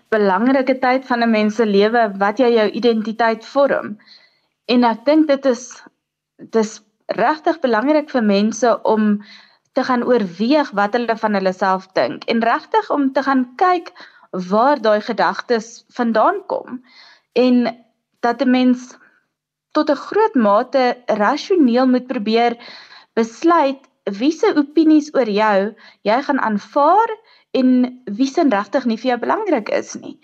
[0.09, 3.99] belangrike tyd van 'n mens se lewe wat jy jou identiteit vorm.
[4.67, 5.83] En ek dink dit is
[6.37, 9.23] dis regtig belangrik vir mense om
[9.73, 13.93] te gaan oorweeg wat hulle van hulle self dink en regtig om te gaan kyk
[14.31, 16.83] waar daai gedagtes vandaan kom
[17.33, 17.77] en
[18.21, 18.97] dat 'n mens
[19.73, 22.59] tot 'n groot mate rasioneel moet probeer
[23.15, 25.75] besluit wie se opinies oor jou
[26.07, 27.15] jy gaan aanvaar
[27.59, 27.71] en
[28.19, 30.19] wie se regtig nie vir jou belangrik is nie.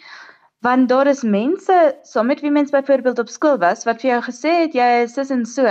[0.64, 4.20] Want daar is mense, saam met wie mens byvoorbeeld op skool was, wat vir jou
[4.29, 5.68] gesê het jy is sis en so.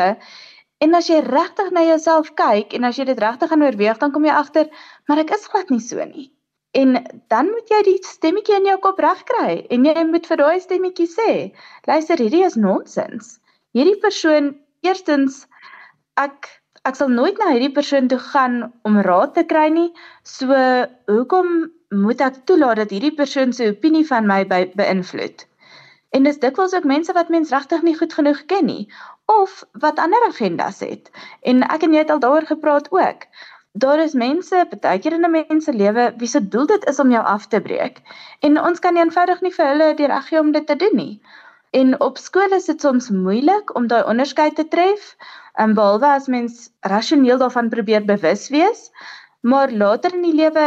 [0.83, 4.13] En as jy regtig na jouself kyk en as jy dit regtig gaan oorweeg, dan
[4.13, 4.69] kom jy agter,
[5.07, 6.29] maar ek is glad nie so nie.
[6.73, 6.97] En
[7.29, 11.09] dan moet jy die stemmetjie in jou kop regkry en jy moet vir daai stemmetjie
[11.09, 11.31] sê,
[11.89, 13.37] luister, hierdie is nonsens.
[13.77, 14.53] Hierdie persoon,
[14.85, 15.43] eerstens
[16.19, 16.49] ek
[16.89, 19.89] ek sal nooit na hierdie persoon toe gaan om raad te kry nie.
[20.27, 20.51] So
[21.11, 21.71] hoekom
[22.03, 25.45] moet ek toelaat dat hierdie persoon se opinie van my be beïnvloed?
[26.13, 28.83] En dis dikwels ook mense wat mens regtig nie goed genoeg ken nie
[29.31, 31.09] of wat ander agendas het.
[31.41, 33.23] En ek en jy het al daaroor gepraat ook.
[33.73, 36.99] Daar is mense, baie keer in 'n mens se lewe, wie se doel dit is
[36.99, 38.01] om jou af te breek.
[38.39, 41.21] En ons kan eenvoudig nie vir hulle die reg gee om dit te doen nie.
[41.73, 45.15] En op skool is dit soms moeilik om daai onderskeid te tref
[45.61, 48.89] um, behalwe as mens rasioneel daarvan probeer bewus wees,
[49.41, 50.65] maar later in die lewe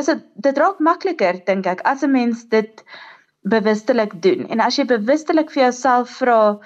[0.00, 2.82] is dit dit raak makliker dink ek as 'n mens dit
[3.42, 4.48] bewustelik doen.
[4.50, 6.58] En as jy bewustelik vir jouself vra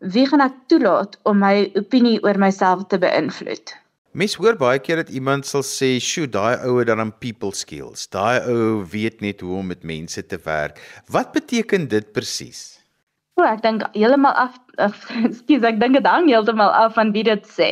[0.00, 3.72] wie gaan ek toelaat om my opinie oor myself te beïnvloed?
[4.12, 8.08] Mens hoor baie keer dat iemand sal sê, "Sjoe, daai ouer dan aan people skills.
[8.08, 12.79] Daai ou weet net hoe om met mense te werk." Wat beteken dit presies?
[13.40, 17.46] O, ek dink heeltemal af, ekskuus, ek dink dit hang heeltemal af van wie dit
[17.48, 17.70] sê.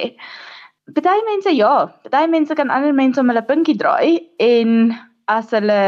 [0.96, 1.72] Party mense ja,
[2.06, 4.94] party mense kan ander mense om hulle puntjie draai en
[5.28, 5.82] as hulle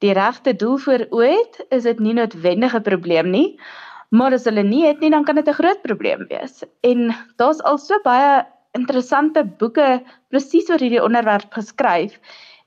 [0.00, 3.58] die regte doel voor oë het, is dit nie noodwendig 'n probleem nie.
[4.08, 6.64] Maar as hulle nie het nie, dan kan dit 'n groot probleem wees.
[6.80, 12.16] En daar's al so baie interessante boeke presies oor hierdie onderwerp geskryf.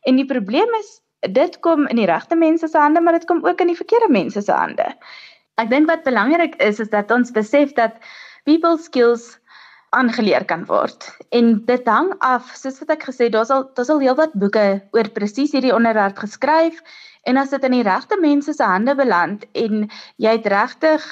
[0.06, 3.46] En die probleem is dit kom in die regte mense se hande, maar dit kom
[3.46, 4.96] ook in die verkeerde mense se hande.
[5.60, 7.98] Ek dink wat belangrik is is dat ons besef dat
[8.46, 9.38] people skills
[9.92, 11.04] aangeleer kan word.
[11.36, 15.10] En dit hang af, soos wat ek gesê, daar's al daar's al heelwat boeke oor
[15.18, 16.80] presies hierdie onderwerp geskryf
[17.28, 21.04] en as dit in die regte mense se hande beland en jy het regtig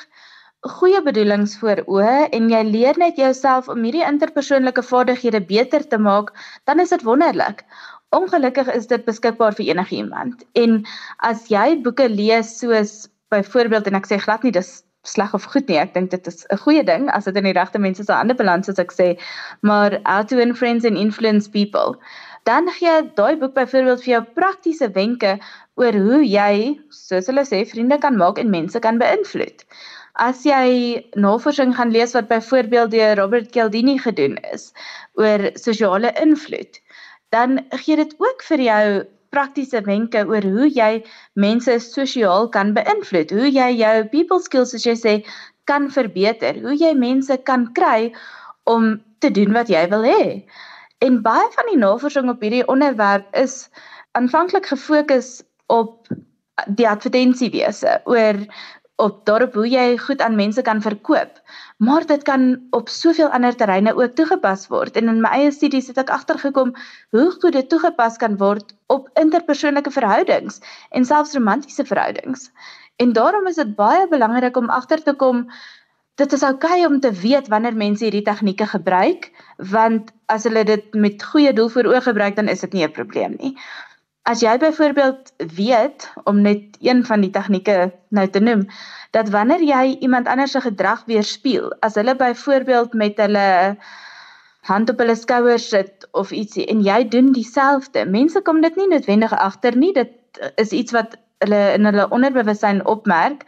[0.80, 5.99] goeie bedoelings voor oë en jy leer net jouself om hierdie interpersoonlike vaardighede beter te
[5.99, 6.34] maak,
[6.67, 7.63] dan is dit wonderlik.
[8.15, 10.43] Ongelukkig is dit beskikbaar vir enigiemand.
[10.60, 10.82] En
[11.23, 15.69] as jy boeke lees soos byvoorbeeld en ek sê glad nie dis sleg of goed
[15.71, 18.13] nie, ek dink dit is 'n goeie ding as dit in die regte mense se
[18.13, 19.17] hande beland soos ek sê,
[19.61, 21.95] maar How to Win Friends and Influence People.
[22.43, 25.39] Dan gee daai boek byvoorbeeld vir jou praktiese wenke
[25.75, 29.63] oor hoe jy, soos hulle sê, vriende kan maak en mense kan beïnvloed.
[30.15, 34.73] As jy navorsing gaan lees wat byvoorbeeld deur Robert Cialdini gedoen is
[35.15, 36.81] oor sosiale invloed,
[37.31, 38.83] dan gee dit ook vir jou
[39.33, 41.03] praktiese wenke oor hoe jy
[41.35, 45.15] mense sosiaal kan beïnvloed, hoe jy jou people skills soos jy sê
[45.69, 48.09] kan verbeter, hoe jy mense kan kry
[48.69, 50.23] om te doen wat jy wil hê.
[51.05, 53.69] En baie van die navorsing op hierdie onderwerp is
[54.17, 55.39] aanvanklik gefokus
[55.71, 56.09] op
[56.75, 58.41] die advertensiewese oor
[58.99, 61.39] op daarop hoe jy goed aan mense kan verkoop.
[61.77, 64.99] Maar dit kan op soveel ander terreine ook toegepas word.
[64.99, 66.75] En in my eie studies het ek agtergekom
[67.15, 70.59] hoe goed dit toegepas kan word op interpersoonlike verhoudings
[70.89, 72.51] en selfs romantiese verhoudings.
[72.99, 75.47] En daarom is dit baie belangrik om agter te kom
[76.19, 79.29] dit is oukei okay om te weet wanneer mense hierdie tegnieke gebruik,
[79.71, 82.91] want as hulle dit met goeie doel voor oë gebruik, dan is dit nie 'n
[82.91, 83.53] probleem nie.
[84.29, 88.67] As jy byvoorbeeld weet om net een van die tegnieke nou te noem,
[89.15, 93.47] dat wanneer jy iemand anders se gedrag weerspieël, as hulle byvoorbeeld met hulle
[94.69, 98.87] hand op hulle skouers sit of ietsie en jy doen dieselfde, mense kom dit nie
[98.91, 103.47] noodwendig agter nie, dit is iets wat hulle in hulle onderbewussyn opmerk,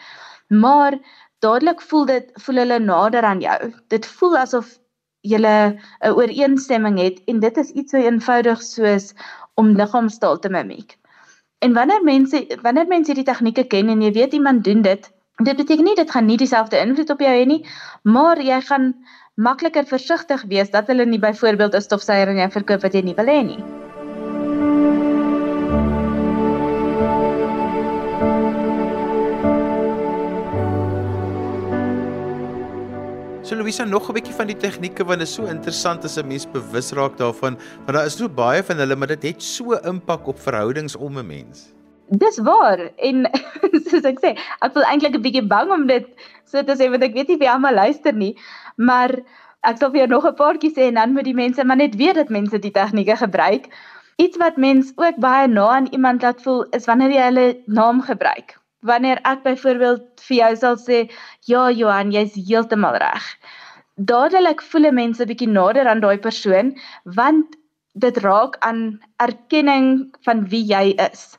[0.49, 0.97] maar
[1.45, 3.59] dadelik voel dit voel hulle nader aan jou.
[3.93, 4.79] Dit voel asof
[5.21, 5.77] jy 'n
[6.09, 9.13] ooreenstemming het en dit is iets so eenvoudig soos
[9.61, 10.97] om liggaamstaal te mimiek.
[11.61, 15.11] En wanneer mense wanneer mense hierdie tegnieke ken en jy weet iemand doen dit,
[15.45, 17.61] dit beteken nie dit gaan nie dieselfde invloed op jou hê nie,
[18.03, 18.93] maar jy gaan
[19.35, 23.17] makliker versigtig wees dat hulle nie byvoorbeeld 'n stofsuier aan jou verkoop wat jy nie
[23.21, 23.80] wil hê nie.
[33.51, 36.27] So Louisa nog 'n bietjie van die tegnieke want dit is so interessant as 'n
[36.27, 39.75] mens bewus raak daarvan want daar is so baie van hulle maar dit het so
[39.91, 41.73] impak op verhoudings om 'n mens.
[42.07, 43.27] Dis waar en
[43.89, 46.07] soos ek sê, ek voel eintlik 'n bietjie bang om dit
[46.45, 48.37] so te sê want ek weet nie wie almal luister nie,
[48.77, 49.11] maar
[49.67, 51.95] ek sal vir jou nog 'n paartjie sê en dan moet die mense maar net
[51.95, 53.67] weet dat mense die tegnieke gebruik.
[54.15, 58.01] Iets wat mens ook baie na aan iemand laat voel is wanneer jy hulle naam
[58.01, 61.09] gebruik wanneer ek byvoorbeeld vir jou sal sê,
[61.45, 63.23] "Ja, Johan, jy's heeltemal reg."
[63.97, 67.55] Dadelik voel mense 'n bietjie nader aan daai persoon want
[67.93, 71.37] dit raak aan erkenning van wie jy is.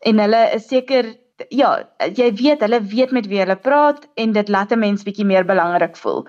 [0.00, 1.16] En hulle is seker
[1.52, 1.70] ja,
[2.16, 5.44] jy weet, hulle weet met wie hulle praat en dit laat 'n mens bietjie meer
[5.44, 6.26] belangrik voel.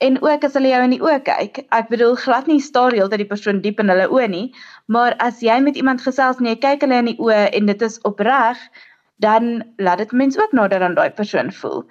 [0.00, 3.18] En ook as hulle jou in die oë kyk, ek bedoel glad nie staar heeltyd
[3.18, 4.54] die persoon diep in hulle oë nie,
[4.86, 7.82] maar as jy met iemand gesels en jy kyk hulle in die oë en dit
[7.82, 8.56] is opreg,
[9.22, 11.84] dan laat dit mens ook nader aan daai persoon voel.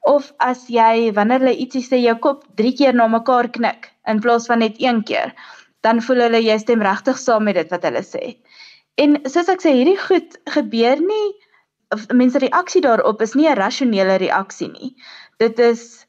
[0.00, 4.20] Of as jy wanneer hulle ietsie sê jou kop 3 keer na mekaar knik in
[4.20, 5.34] plaas van net een keer,
[5.80, 8.36] dan voel hulle jy stem regtig saam met dit wat hulle sê.
[8.98, 11.28] En soos ek sê, hierdie goed gebeur nie
[12.16, 14.94] mense reaksie daarop is nie 'n rasionele reaksie nie.
[15.38, 16.06] Dit is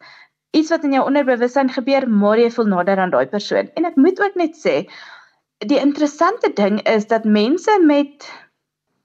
[0.52, 3.70] iets wat in jou onderbewussyn gebeur, maar jy voel nader aan daai persoon.
[3.76, 4.88] En ek moet ook net sê,
[5.60, 8.30] die interessante ding is dat mense met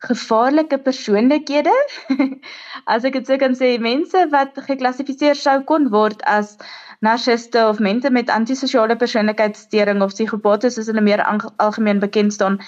[0.07, 1.75] gevaarlike persoonlikhede.
[2.95, 6.57] as ek dit sou kan sê, mense wat geklassifiseer sou kon word as
[7.05, 12.59] narcissiste of mense met antisosiale persoonlikheidssteuring of psigopate soos hulle meer algemeen bekend staan,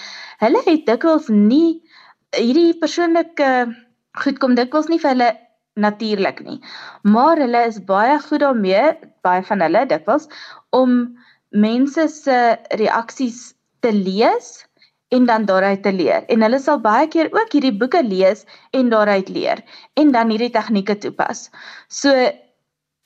[0.43, 1.81] hulle het dikwels nie
[2.37, 3.51] hierdie persoonlike
[4.23, 5.31] goed kom dikwels nie vir hulle
[5.81, 6.59] natuurlik nie.
[7.03, 8.95] Maar hulle is baie goed daarmee,
[9.27, 10.27] baie van hulle dikwels
[10.75, 10.99] om
[11.51, 12.41] mense se
[12.79, 14.61] reaksies te lees
[15.11, 16.25] en dan daaruit te leer.
[16.31, 18.45] En hulle sal baie keer ook hierdie boeke lees
[18.77, 19.63] en daaruit leer
[19.99, 21.49] en dan hierdie tegnieke toepas.
[21.89, 22.15] So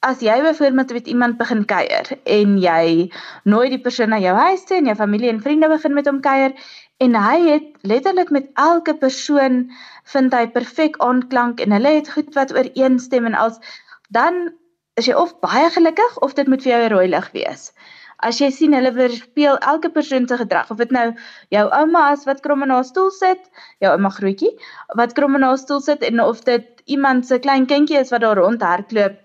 [0.05, 3.11] as jy byvoorbeeld met iemand begin kuier en jy
[3.49, 6.21] nooi die persoon na jou huis toe en jou familie en vriende begin met hom
[6.27, 6.53] kuier
[7.05, 9.65] en hy het letterlik met elke persoon
[10.13, 13.57] vind hy perfek aanklank en hulle het goed wat ooreenstem en als
[14.13, 14.53] dan
[15.01, 17.73] is jy of baie gelukkig of dit moet vir jou 'n rooi lig wees.
[18.25, 21.07] As jy sien hulle weerspieël elke persoon se gedrag of dit nou
[21.53, 23.51] jou ouma is wat krom in haar stoel sit,
[23.85, 24.53] jou ouma grootjie
[25.01, 28.25] wat krom in haar stoel sit en of dit iemand se klein kindjie is wat
[28.25, 29.19] daar rondhardloop,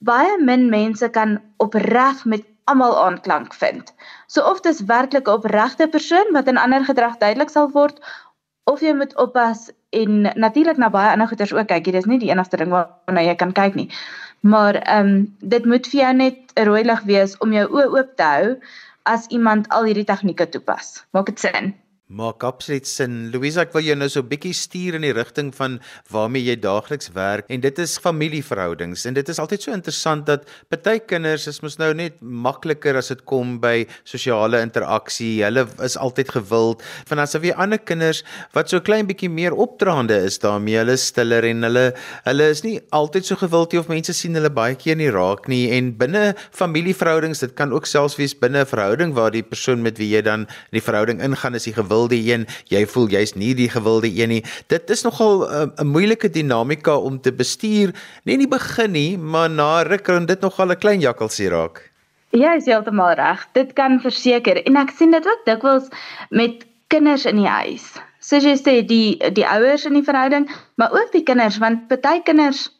[0.00, 3.94] baie min mense kan opreg met almal aanklank vind.
[4.26, 8.00] So of dis werklik 'n opregte persoon wat in ander gedrag duidelik sal word
[8.64, 11.84] of jy moet oppas en natuurlik na baie ander goeters ook kyk.
[11.84, 13.88] Dit is nie die enigste ding waarna jy kan kyk nie.
[14.40, 17.88] Maar ehm um, dit moet vir jou net 'n rooi lig wees om jou oë
[17.96, 18.56] oop te hou
[19.02, 21.04] as iemand al hierdie tegnieke toepas.
[21.12, 21.74] Maak dit sin?
[22.10, 23.28] Maak absoluut sin.
[23.30, 25.78] Louisa, ek wil jou nou so 'n bietjie stuur in die rigting van
[26.10, 30.42] waarmee jy daagliks werk en dit is familieverhoudings en dit is altyd so interessant dat
[30.68, 35.44] party kinders is mos nou net makliker as dit kom by sosiale interaksie.
[35.44, 36.82] Hulle is altyd gewild.
[37.06, 40.96] Van as of jy ander kinders wat so klein bietjie meer opdraande is daarmee, hulle
[40.96, 41.94] stiller en hulle
[42.26, 45.46] hulle is nie altyd so gewild nie of mense sien hulle baie keer nie raak
[45.46, 49.80] nie en binne familieverhoudings, dit kan ook selfs wees binne 'n verhouding waar die persoon
[49.80, 53.08] met wie jy dan in die verhouding ingaan is die gewilde gewilde een, jy voel
[53.10, 54.44] jy's nie die gewilde een nie.
[54.68, 57.92] Dit is nogal eh, 'n uh, moeilike dinamika om te bestuur,
[58.24, 61.90] nie in die begin nie, maar na ruk kan dit nogal 'n klein jakkalsie raak.
[62.30, 63.46] Ja, is heeltemal reg.
[63.52, 65.88] Dit kan verseker en ek sien dit ook dikwels
[66.30, 67.92] met kinders in die huis.
[68.20, 72.22] Soos jy sê, die die ouers in die verhouding, maar ook die kinders want party
[72.22, 72.70] kinders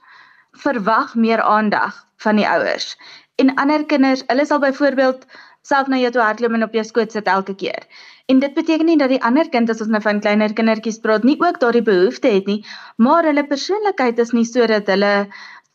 [0.52, 2.96] verwag meer aandag van die ouers.
[3.36, 5.26] En ander kinders, hulle sal byvoorbeeld
[5.66, 7.84] self na jou toe hardloop en op jou skoot sit elke keer.
[8.32, 11.24] En dit beteken nie dat die ander kind as ons nou van kleiner kindertjies praat
[11.26, 12.60] nie ook daardie behoefte het nie,
[12.96, 15.12] maar hulle persoonlikheid is nie sodat hulle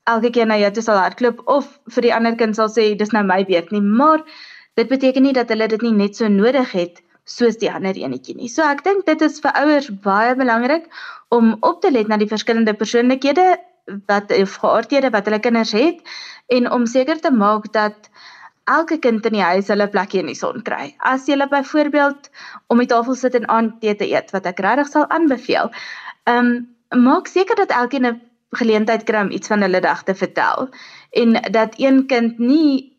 [0.10, 3.14] elke keer na jou toe sal hardloop of vir die ander kind sal sê dis
[3.14, 4.24] nou my beurt nie, maar
[4.80, 8.36] dit beteken nie dat hulle dit nie net so nodig het soos die ander enetjie
[8.38, 8.50] nie.
[8.50, 10.86] So ek dink dit is vir ouers baie belangrik
[11.34, 13.56] om op te let na die verskillende persoonlikhede
[14.10, 16.02] wat of geaardhede wat hulle kinders het
[16.54, 18.10] en om seker te maak dat
[18.66, 20.94] elke kind in die huis hulle plekjie in die son kry.
[21.00, 22.30] As jy byvoorbeeld
[22.74, 25.72] om die tafel sit en aandete te eet wat ek regtig sal aanbeveel.
[26.26, 28.22] Ehm um, maak seker dat elkeen 'n
[28.56, 30.70] geleentheid kry om iets van hulle dag te vertel
[31.12, 32.96] en dat een kind nie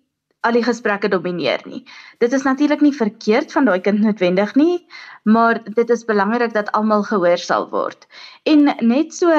[0.46, 1.82] al die gesprekke domineer nie.
[2.18, 4.86] Dit is natuurlik nie verkeerd van daai kind noodwendig nie,
[5.24, 8.06] maar dit is belangrik dat almal gehoor sal word.
[8.44, 9.32] En net so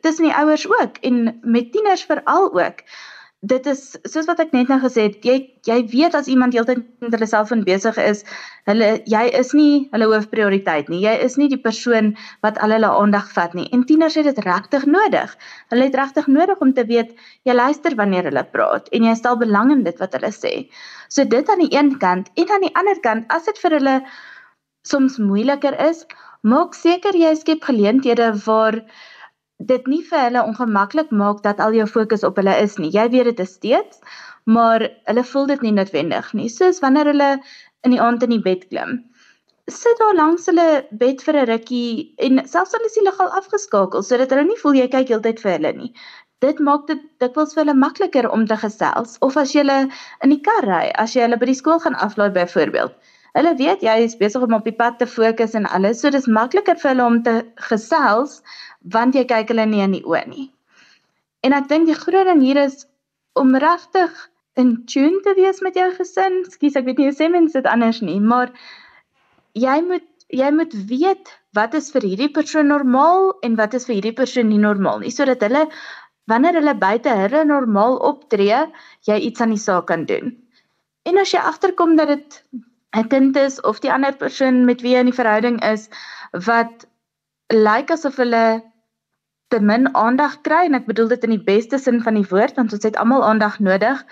[0.00, 2.82] tussen die ouers ook en met tieners veral ook
[3.50, 6.82] dit is soos wat ek net nou gesê het, jy jy weet as iemand heeltyd
[7.02, 8.22] met hulle selfoon besig is,
[8.70, 11.00] hulle jy is nie hulle hoofprioriteit nie.
[11.04, 12.12] Jy is nie die persoon
[12.46, 13.66] wat al hulle aandag vat nie.
[13.74, 15.34] En tieners het dit regtig nodig.
[15.74, 17.14] Hulle het regtig nodig om te weet
[17.48, 20.54] jy luister wanneer hulle praat en jy stel belang in dit wat hulle sê.
[21.08, 23.98] So dit aan die een kant en aan die ander kant, as dit vir hulle
[24.86, 26.04] soms moeiliker is,
[26.46, 28.82] maak seker jy skep geleenthede waar
[29.58, 32.90] dit nie vir hulle ongemaklik maak dat al jou fokus op hulle is nie.
[32.92, 34.00] Jy weet dit is steeds,
[34.44, 36.48] maar hulle voel dit nie noodwendig nie.
[36.52, 37.30] Soos wanneer hulle
[37.82, 38.98] in die aand in die bed klim.
[39.66, 43.32] Sit daar langs hulle bed vir 'n rukkie en selfs al is die lig al
[43.40, 45.92] afgeskakel sodat hulle nie voel jy kyk heeltyd vir hulle nie.
[46.44, 49.64] Dit maak dit dikwels vir hulle makliker om te gesels of as jy
[50.22, 52.92] in die kar ry, as jy hulle by die skool gaan aflaai byvoorbeeld.
[53.36, 56.28] Hulle weet jy is besig om op die pad te fokus en alles, so dis
[56.38, 57.34] makliker vir hulle om te
[57.68, 58.40] gesels
[58.94, 60.46] want jy kyk hulle nie in die oë nie.
[61.44, 62.86] En ek dink die groot ding hier is
[63.36, 64.14] om regtig
[64.56, 66.40] in tune te wees met jou gesin.
[66.48, 68.54] Skus, ek weet nie hoe sê mense dit anders nie, maar
[69.66, 73.98] jy moet jy moet weet wat is vir hierdie persoon normaal en wat is vir
[73.98, 75.66] hierdie persoon nie normaal nie, sodat hulle
[76.26, 78.64] wanneer hulle buite hulle normaal optree,
[79.06, 80.34] jy iets aan die saak kan doen.
[81.06, 82.40] En as jy agterkom dat dit
[82.94, 85.88] 'n kind is of die ander persoon met wie jy in die verhouding is
[86.46, 86.86] wat
[87.52, 88.62] lyk asof hulle
[89.48, 92.56] te min aandag kry en ek bedoel dit in die beste sin van die woord
[92.60, 94.02] want ons het almal aandag nodig.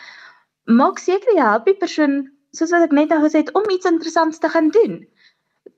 [0.65, 2.21] Maak seker jy help die persoon
[2.55, 5.01] soos wat ek net nou gesê het om iets interessants te gaan doen.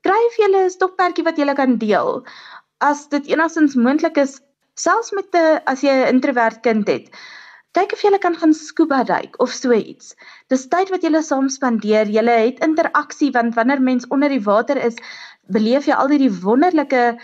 [0.05, 2.21] Kry vir julle 'n stokperdjie wat julle kan deel.
[2.79, 4.37] As dit enigstens moontlik is,
[4.75, 7.09] selfs met 'n as jy 'n introwert kind het.
[7.73, 10.15] Kyk of jy kan gaan scuba duik of so iets.
[10.49, 12.07] Dis tyd wat jy saam spandeer.
[12.07, 14.95] Jy het interaksie want wanneer mens onder die water is,
[15.47, 17.17] beleef jy al die wonderlike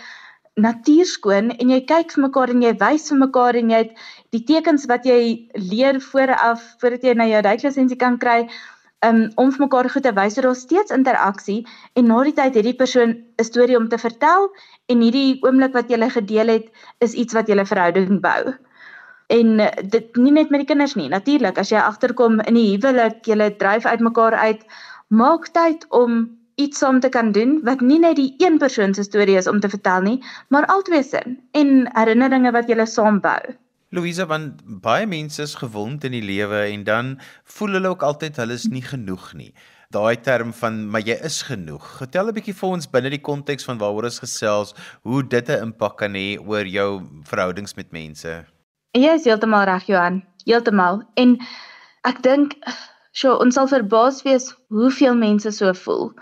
[0.54, 4.04] natuur skoon en jy kyk vir mekaar en jy wys vir mekaar en jy het
[4.36, 8.44] die tekens wat jy leer vooraf voordat jy na jou duiklisensie kan kry
[9.02, 11.64] um, om vir mekaar goed te wys dat daar steeds interaksie
[11.98, 14.46] en na die tyd het die persoon 'n storie om te vertel
[14.88, 16.70] en hierdie oomblik wat jy gedeel het
[17.00, 18.54] is iets wat julle verhouding bou.
[19.34, 19.56] En
[19.90, 21.08] dit nie net met die kinders nie.
[21.10, 24.62] Natuurlik, as jy agterkom in die huwelik, julle dryf uitmekaar uit,
[25.08, 26.24] maak tyd om
[26.54, 29.60] iets om te kan doen wat nie net die een persoon se storie is om
[29.60, 30.18] te vertel nie,
[30.54, 31.22] maar albei se
[31.58, 33.40] en herinneringe wat jy saam bou.
[33.94, 37.12] Louisa, want baie mense is gewond in die lewe en dan
[37.56, 39.52] voel hulle ook altyd hulle is nie genoeg nie.
[39.94, 41.84] Daai term van maar jy is genoeg.
[42.00, 45.62] Vertel 'n bietjie vir ons binne die konteks van waaroor ons gesels, hoe dit 'n
[45.70, 48.44] impak kan hê oor jou verhoudings met mense.
[48.94, 50.22] Jy is heeltemal reg, Johan.
[50.46, 51.02] Heeltemal.
[51.18, 51.36] En
[52.06, 52.54] ek dink,
[53.12, 56.12] sjoe, ons sal verbaas wees hoeveel mense so voel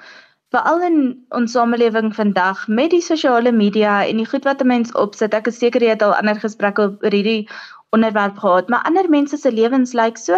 [0.53, 0.97] veral in
[1.33, 5.35] ons samelewing vandag met die sosiale media en die goed wat 'n mens opsit.
[5.35, 7.49] Ek is seker jy het al ander gesprekke oor hierdie
[7.97, 10.37] onderwerp gehad, maar ander mense se lewens lyk so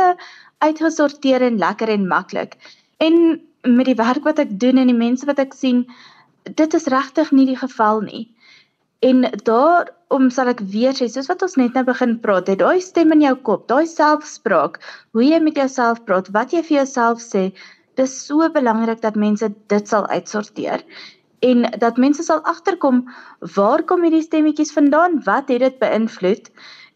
[0.59, 2.57] uitgesorteer en lekker en maklik.
[2.99, 5.87] En met die werk wat ek doen en die mense wat ek sien,
[6.55, 8.31] dit is regtig nie die geval nie.
[9.01, 9.27] En
[10.15, 13.11] daarom sal ek weer sê, soos wat ons net nou begin praat, het daai stem
[13.17, 14.79] in jou kop, daai selfspraak,
[15.11, 17.49] hoe jy met jouself praat, wat jy vir jouself sê,
[17.99, 20.85] dis so belangrik dat mense dit sal uitsorteer
[21.43, 23.03] en dat mense sal agterkom
[23.57, 25.19] waar kom hierdie stemmetjies vandaan?
[25.27, 26.51] Wat het dit beïnvloed?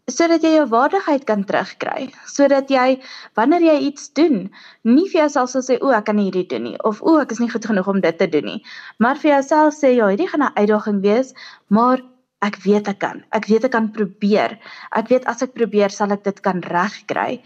[0.09, 2.95] sodat jy jou waardigheid kan terugkry, sodat jy
[3.37, 4.47] wanneer jy iets doen,
[4.81, 7.35] nie vir jouself sal sê o, ek kan nie hierdie doen nie of o, ek
[7.35, 8.63] is nie goed genoeg om dit te doen nie,
[8.97, 11.35] maar vir jouself sê ja, hierdie gaan 'n uitdaging wees,
[11.69, 12.01] maar
[12.45, 13.23] ek weet ek kan.
[13.35, 14.55] Ek weet ek kan probeer.
[14.95, 17.41] Ek weet as ek probeer sal ek dit kan regkry.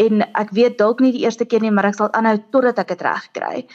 [0.00, 2.94] En ek weet dalk nie die eerste keer nie, maar ek sal aanhou totdat ek
[2.94, 3.66] dit regkry.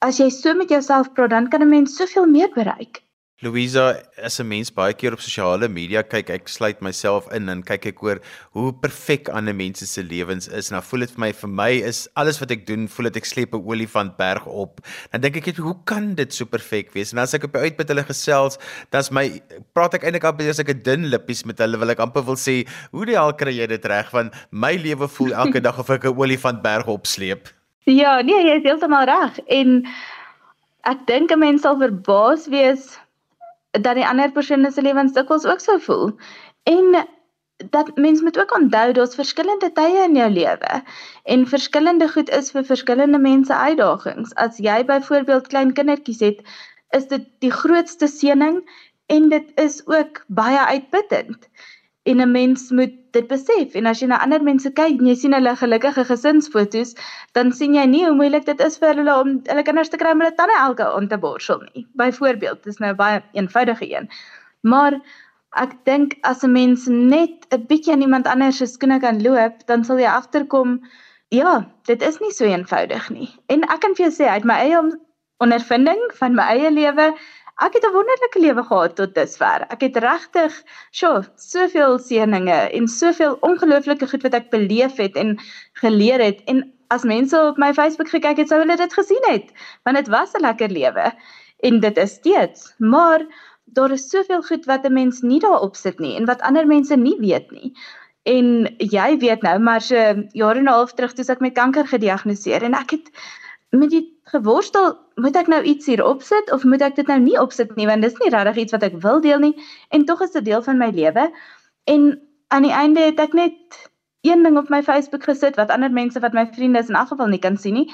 [0.00, 3.02] As jy so met jouself praat, dan kan 'n mens soveel meer bereik.
[3.40, 7.62] Louisa, as 'n mens baie keer op sosiale media kyk, ek sluit myself in en
[7.64, 8.18] kyk ek oor
[8.52, 10.68] hoe perfek ander mense se lewens is.
[10.70, 13.24] Nou voel dit vir my vir my is alles wat ek doen, voel dit ek
[13.24, 14.84] sleep 'n olifant berg op.
[15.12, 17.14] Dan dink ek net hoe kan dit so perfek wees?
[17.14, 18.58] En as ek op uit met hulle gesels,
[18.90, 19.40] dan's my
[19.72, 22.36] praat ek eintlik amper as ek 'n dun lippies met hulle wil ek amper wil
[22.36, 24.12] sê, hoe die hel kry jy dit reg?
[24.12, 27.48] Want my lewe voel elke dag of ek 'n olifant berg opsleep.
[27.86, 29.38] Ja, nee, jy is heeltemal reg.
[29.48, 29.86] En
[30.84, 33.00] ek dink 'n mens sal verbaas wees
[33.70, 36.12] dat die ander persoon se lewens dikwels ook sou voel.
[36.62, 37.06] En
[37.70, 40.82] dat mens moet ook onthou daar's verskillende tye in jou lewe
[41.22, 44.34] en verskillende goed is vir verskillende mense uitdagings.
[44.34, 46.40] As jy byvoorbeeld klein kindertjies het,
[46.96, 48.62] is dit die grootste seëning
[49.06, 51.48] en dit is ook baie uitputtend
[52.02, 53.74] en 'n mens moet dit besef.
[53.74, 56.94] En as jy na ander mense kyk en jy sien hulle gelukkige gesinsfoto's
[57.32, 60.14] dan sien jy nie hoe moeilik dit is vir hulle om hulle kinders te kry
[60.14, 61.86] om hulle tande elke aand te borsel nie.
[62.00, 64.08] Byvoorbeeld dis nou baie eenvoudige een.
[64.62, 65.00] Maar
[65.58, 69.66] ek dink as 'n mens net 'n bietjie aan iemand anders se skoene kan loop
[69.66, 70.80] dan sal jy agterkom
[71.28, 73.28] ja dit is nie so eenvoudig nie.
[73.48, 74.80] En ek kan vir jou sê uit my eie
[75.40, 77.12] ondervinding van my eie lewe
[77.60, 79.64] Ek het 'n wonderlike lewe gehad tot dusver.
[79.68, 80.54] Ek het regtig,
[80.96, 85.36] sjoe, soveel seëninge en soveel ongelooflike goed wat ek beleef het en
[85.82, 89.52] geleer het en as mense op my Facebook gekyk het, sou hulle dit gesien het,
[89.84, 91.12] want dit was 'n lekker lewe
[91.68, 92.74] en dit is steeds.
[92.78, 93.26] Maar
[93.64, 96.96] daar is soveel goed wat 'n mens nie daarop sit nie en wat ander mense
[96.96, 97.76] nie weet nie.
[98.22, 99.96] En jy weet nou, maar so
[100.32, 103.10] jare en 'n half terug toe ek met kanker gediagnoseer en ek het
[103.70, 107.38] met die geworstel, moet ek nou iets hier opsit of moet ek dit nou nie
[107.38, 109.54] opsit nie want dis nie regtig iets wat ek wil deel nie
[109.94, 111.30] en tog is dit deel van my lewe.
[111.90, 112.10] En
[112.50, 113.80] aan die einde het ek net
[114.26, 117.12] een ding op my Facebook gesit wat ander mense wat my vriende is in elk
[117.14, 117.86] geval nie kan sien nie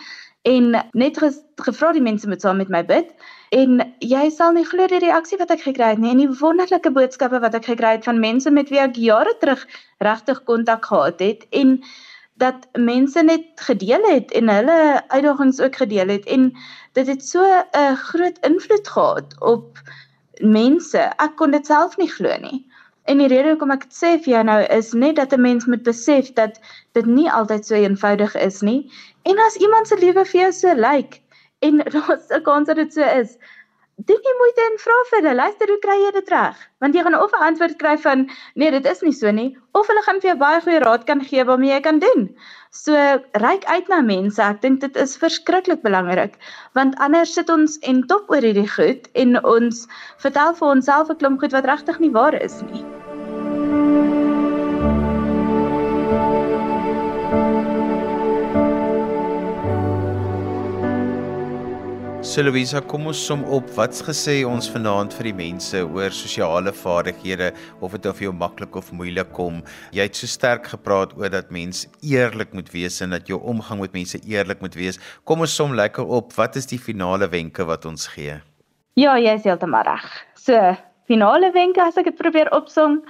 [0.47, 1.19] en net
[1.67, 3.13] gevra die mense moet saam met my bid
[3.55, 6.93] en jy sal nie glo die reaksie wat ek gekry het nie en die wonderlike
[6.95, 9.65] boodskappe wat ek gekry het van mense met wie ek jare terug
[10.03, 11.81] regtig kontak gehad het en
[12.37, 16.53] dat mense net gedeel het en hulle uitdagings ook gedeel het en
[16.93, 19.79] dit het so 'n groot invloed gehad op
[20.41, 20.99] mense.
[20.99, 22.67] Ek kon dit self nie glo nie.
[23.05, 25.67] En die rede hoekom ek dit sê vir jou nou is net dat 'n mens
[25.67, 26.61] moet besef dat
[26.93, 28.91] dit nie altyd so eenvoudig is nie.
[29.23, 31.21] En as iemand se lewe vir jou so lyk
[31.59, 33.37] en daar's 'n kans dat dit so is,
[34.05, 36.59] doen jy moeite en vra vir hulle, luister hoe kry jy dit reg?
[36.85, 39.89] Want jy gaan of 'n antwoord kry van nee, dit is nie so nie, of
[39.89, 42.29] hulle gaan vir jou baie goeie raad kan gee waarmee jy kan doen.
[42.71, 42.93] So
[43.47, 44.43] reik uit na mense.
[44.43, 46.37] Ek dink dit is verskriklik belangrik
[46.75, 49.89] want anders sit ons en top oor hierdie goed en ons
[50.19, 52.85] vertel vir onsself 'n klomp goed wat regtig nie waar is nie.
[62.27, 63.69] So Louisa, kom ons som op.
[63.77, 68.75] Wat's gesê ons vanaand vir die mense oor sosiale vaardighede of dit of jou maklik
[68.81, 69.61] of moeilik kom?
[69.95, 73.79] Jy het so sterk gepraat oor dat mens eerlik moet wees en dat jou omgang
[73.85, 74.99] met mense eerlik moet wees.
[75.23, 76.35] Kom ons som lekker op.
[76.35, 78.41] Wat is die finale wenke wat ons gee?
[78.99, 80.11] Ja, jy is heeltemal reg.
[80.35, 80.75] So,
[81.07, 83.05] finale wenke as ek dit probeer opsom,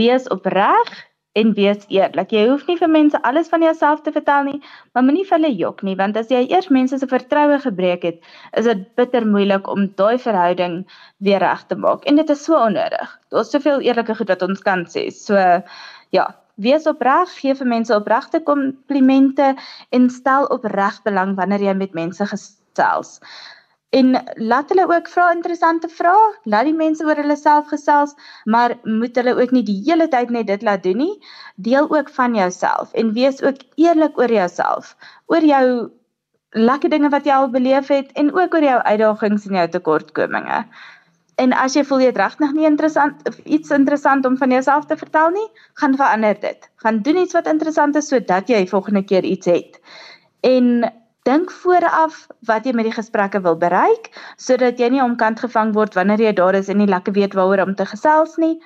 [0.00, 0.96] wees opreg
[1.38, 2.32] en wees eerlik.
[2.34, 4.58] Jy hoef nie vir mense alles van jouself te vertel nie,
[4.92, 8.20] maar moenie vir hulle jok nie, want as jy eers mense se vertroue gebreek het,
[8.58, 10.82] is dit bitter moeilik om daai verhouding
[11.24, 12.04] weer reg te maak.
[12.04, 13.16] En dit is so onnodig.
[13.32, 15.08] Daar's soveel eerlike goed wat ons kan sê.
[15.14, 15.40] So
[16.12, 16.26] ja,
[16.60, 19.54] wees opreg, gee vir mense opregte komplimente
[19.90, 23.18] en stel opreg belang wanneer jy met mense gesels.
[23.92, 26.28] En laat hulle ook vra interessante vrae.
[26.48, 28.14] Laat die mense oor hulle self gesels,
[28.44, 31.16] maar moet hulle ook nie die hele tyd net dit laat doen nie.
[31.56, 34.94] Deel ook van jouself en wees ook eerlik oor jouself,
[35.26, 35.66] oor jou
[36.56, 40.64] lekker dinge wat jy al beleef het en ook oor jou uitdagings en jou tekortkominge.
[41.40, 44.88] En as jy voel jy het regtig nie interessant of iets interessant om van jouself
[44.88, 45.46] te vertel nie,
[45.80, 46.68] gaan verander dit.
[46.84, 49.80] Gaan doen iets wat interessant is sodat jy volgende keer iets het.
[50.40, 54.08] En Dink vooraf wat jy met die gesprekke wil bereik
[54.42, 57.62] sodat jy nie omkant gevang word wanneer jy daar is en nie lekker weet waaroor
[57.62, 58.56] om te gesels nie.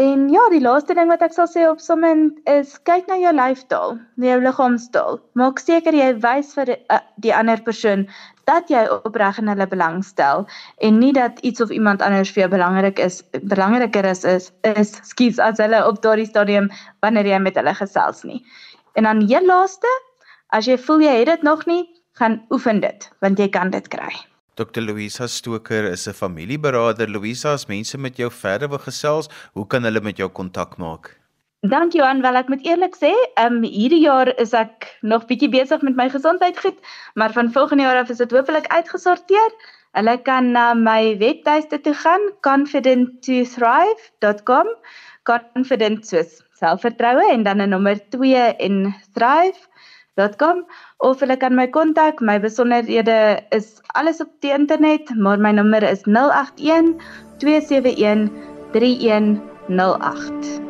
[0.00, 3.34] En ja, die laaste ding wat ek sal sê op sommend is kyk na jou
[3.36, 5.20] lyfstaal, jou liggaamstaal.
[5.36, 8.08] Maak seker jy wys vir die, uh, die ander persoon
[8.48, 10.46] dat jy opreg in hulle belang stel
[10.80, 14.96] en nie dat iets of iemand anders vir jou belangrik is, belangriker is is, is
[15.10, 16.72] skies as hulle op daardie stadium
[17.04, 18.40] wanneer jy met hulle gesels nie.
[18.96, 19.90] En dan heel laaste,
[20.50, 21.84] As jy voel jy het dit nog nie,
[22.18, 24.10] gaan oefen dit, want jy kan dit kry.
[24.58, 24.82] Dr.
[24.82, 27.08] Louisa Stoker is 'n familieberader.
[27.08, 31.16] Louisa, as mense met jou verder wil gesels, hoe kan hulle met jou kontak maak?
[31.62, 35.48] Dankie Johan, wel ek moet eerlik sê, ehm um, hierdie jaar is ek nog bietjie
[35.48, 36.78] besig met my gesondheid goed,
[37.14, 39.50] maar van volgende jaar af is dit hopelik uitgesorteer.
[39.92, 44.66] Hulle kan na my webtuiste toe gaan, confident2thrive.com,
[45.22, 49.69] confident soos selfvertroue en dan 'n nommer 2 en thrive
[50.16, 50.64] www.rsg.com
[51.00, 52.20] of hulle kan my kontak.
[52.20, 56.94] My besonderhede is alles op die internet, maar my nommer is 081
[57.38, 58.30] 271
[58.72, 60.69] 3108.